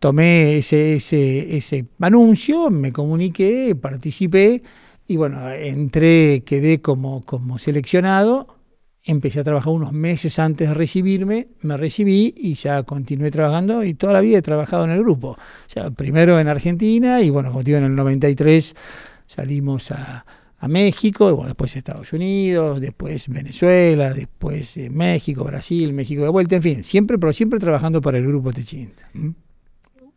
[0.05, 4.63] tomé ese, ese, ese anuncio, me comuniqué, participé
[5.07, 8.49] y bueno, entré, quedé como, como seleccionado,
[9.03, 13.95] empecé a trabajar unos meses antes de recibirme, me recibí y ya continué trabajando y
[13.95, 15.29] toda la vida he trabajado en el grupo.
[15.29, 18.77] O sea, primero en Argentina y bueno, como digo, en el 93
[19.25, 20.27] salimos a,
[20.59, 26.57] a México, bueno, después Estados Unidos, después Venezuela, después eh, México, Brasil, México de vuelta,
[26.57, 29.09] en fin, siempre, pero siempre trabajando para el grupo Techinta.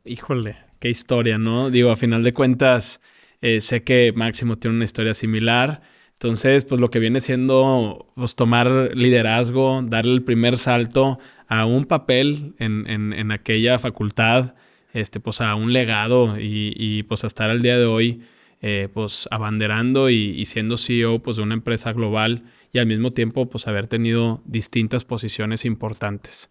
[0.08, 1.70] Híjole, qué historia, ¿no?
[1.70, 3.02] Digo, a final de cuentas,
[3.42, 5.82] eh, sé que Máximo tiene una historia similar.
[6.14, 11.86] Entonces, pues lo que viene siendo pues, tomar liderazgo, darle el primer salto a un
[11.86, 14.56] papel en, en, aquella facultad,
[14.94, 18.24] este, pues a un legado y, y pues a estar al día de hoy
[18.60, 22.44] eh, pues abanderando y, siendo CEO pues de una empresa global
[22.74, 26.50] y al mismo tiempo pues haber tenido distintas posiciones importantes.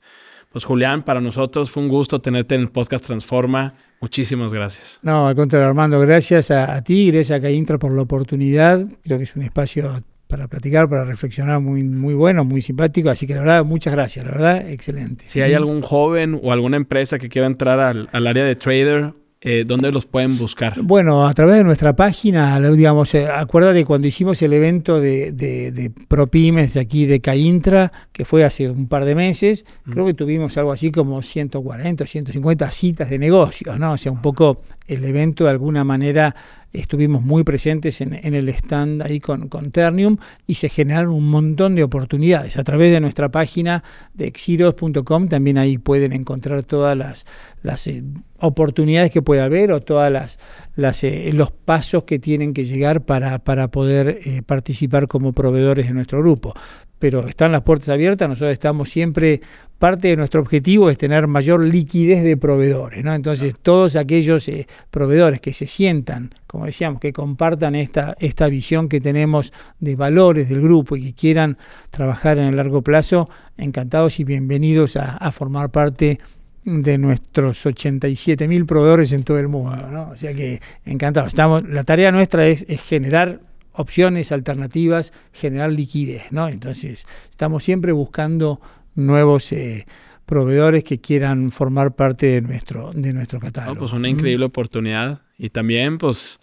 [0.53, 3.75] Pues Julián, para nosotros fue un gusto tenerte en el podcast Transforma.
[4.01, 4.99] Muchísimas gracias.
[5.03, 8.87] No, al contrario, Armando, gracias a, ti, gracias a Caintra por la oportunidad.
[9.05, 13.11] Creo que es un espacio para platicar, para reflexionar muy, muy bueno, muy simpático.
[13.11, 15.27] Así que la verdad, muchas gracias, la verdad, excelente.
[15.27, 19.13] Si hay algún joven o alguna empresa que quiera entrar al, al área de trader
[19.49, 20.83] eh, ¿dónde los pueden buscar?
[20.83, 25.71] Bueno, a través de nuestra página, digamos, eh, acuérdate cuando hicimos el evento de, de,
[25.71, 30.57] de ProPymes aquí de Caintra, que fue hace un par de meses, creo que tuvimos
[30.59, 33.93] algo así como 140 150 citas de negocios, ¿no?
[33.93, 36.35] O sea, un poco el evento de alguna manera
[36.73, 41.75] estuvimos muy presentes en, el stand ahí con, con, Ternium y se generaron un montón
[41.75, 42.59] de oportunidades.
[42.59, 43.83] A través de nuestra página
[44.15, 47.27] de exiros.com también ahí pueden encontrar todas las,
[47.63, 48.03] las eh,
[48.41, 50.39] oportunidades que puede haber o todas las,
[50.75, 55.87] las eh, los pasos que tienen que llegar para, para poder eh, participar como proveedores
[55.87, 56.55] de nuestro grupo
[56.99, 59.41] pero están las puertas abiertas, nosotros estamos siempre,
[59.79, 63.15] parte de nuestro objetivo es tener mayor liquidez de proveedores, ¿no?
[63.15, 68.89] Entonces todos aquellos eh, proveedores que se sientan, como decíamos, que compartan esta, esta visión
[68.89, 71.59] que tenemos de valores del grupo y que quieran
[71.91, 73.29] trabajar en el largo plazo,
[73.59, 76.19] encantados y bienvenidos a, formar parte
[76.65, 80.11] de nuestros 87 mil proveedores en todo el mundo, ¿no?
[80.11, 81.29] O sea que encantados.
[81.29, 83.41] Estamos, la tarea nuestra es, es generar
[83.77, 86.49] opciones alternativas, generar liquidez, ¿no?
[86.49, 88.61] Entonces, estamos siempre buscando
[88.95, 89.87] nuevos eh,
[90.25, 93.79] proveedores que quieran formar parte de nuestro, de nuestro catálogo.
[93.79, 95.23] pues una increíble oportunidad.
[95.39, 96.41] Y también, pues,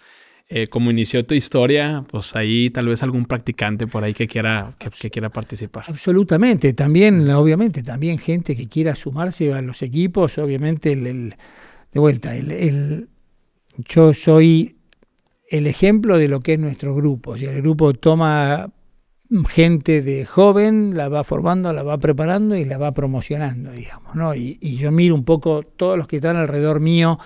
[0.47, 4.75] eh, como inició tu historia, pues ahí tal vez algún practicante por ahí que quiera,
[4.77, 5.85] que, quiera participar.
[5.87, 6.73] Absolutamente.
[6.73, 10.37] También, obviamente, también gente que quiera sumarse a los equipos.
[10.37, 11.33] Obviamente, el,
[11.91, 13.09] de vuelta, el,
[13.89, 14.77] yo soy
[15.53, 17.37] el ejemplo de lo que es nuestro grupo.
[17.37, 18.71] Si el grupo toma
[19.49, 24.33] gente de joven, la va formando, la va preparando y la va promocionando, digamos, ¿no?
[24.33, 27.19] Y, yo miro un poco todos los que están alrededor mío,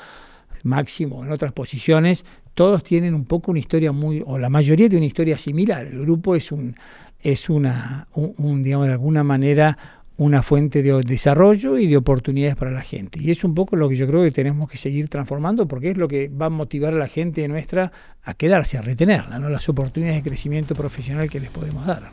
[0.63, 5.03] máximo en otras posiciones, todos tienen un poco una historia muy, o la mayoría tiene
[5.03, 5.87] una historia similar.
[5.87, 6.75] El grupo es un,
[7.21, 9.77] es una, un digamos, de alguna manera
[10.17, 13.19] una fuente de desarrollo y de oportunidades para la gente.
[13.21, 15.97] Y es un poco lo que yo creo que tenemos que seguir transformando porque es
[15.97, 17.91] lo que va a motivar a la gente nuestra
[18.23, 19.47] a quedarse, a retenerla, ¿no?
[19.47, 22.11] las oportunidades de crecimiento profesional que les podemos dar.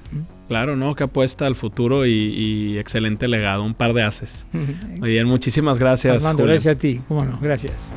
[0.49, 0.95] Claro, ¿no?
[0.95, 4.47] Que apuesta al futuro y, excelente legado, un par de haces.
[4.53, 6.23] Muy bien, muchísimas gracias.
[6.23, 7.93] Armando, gracias a ti, cómo no, gracias.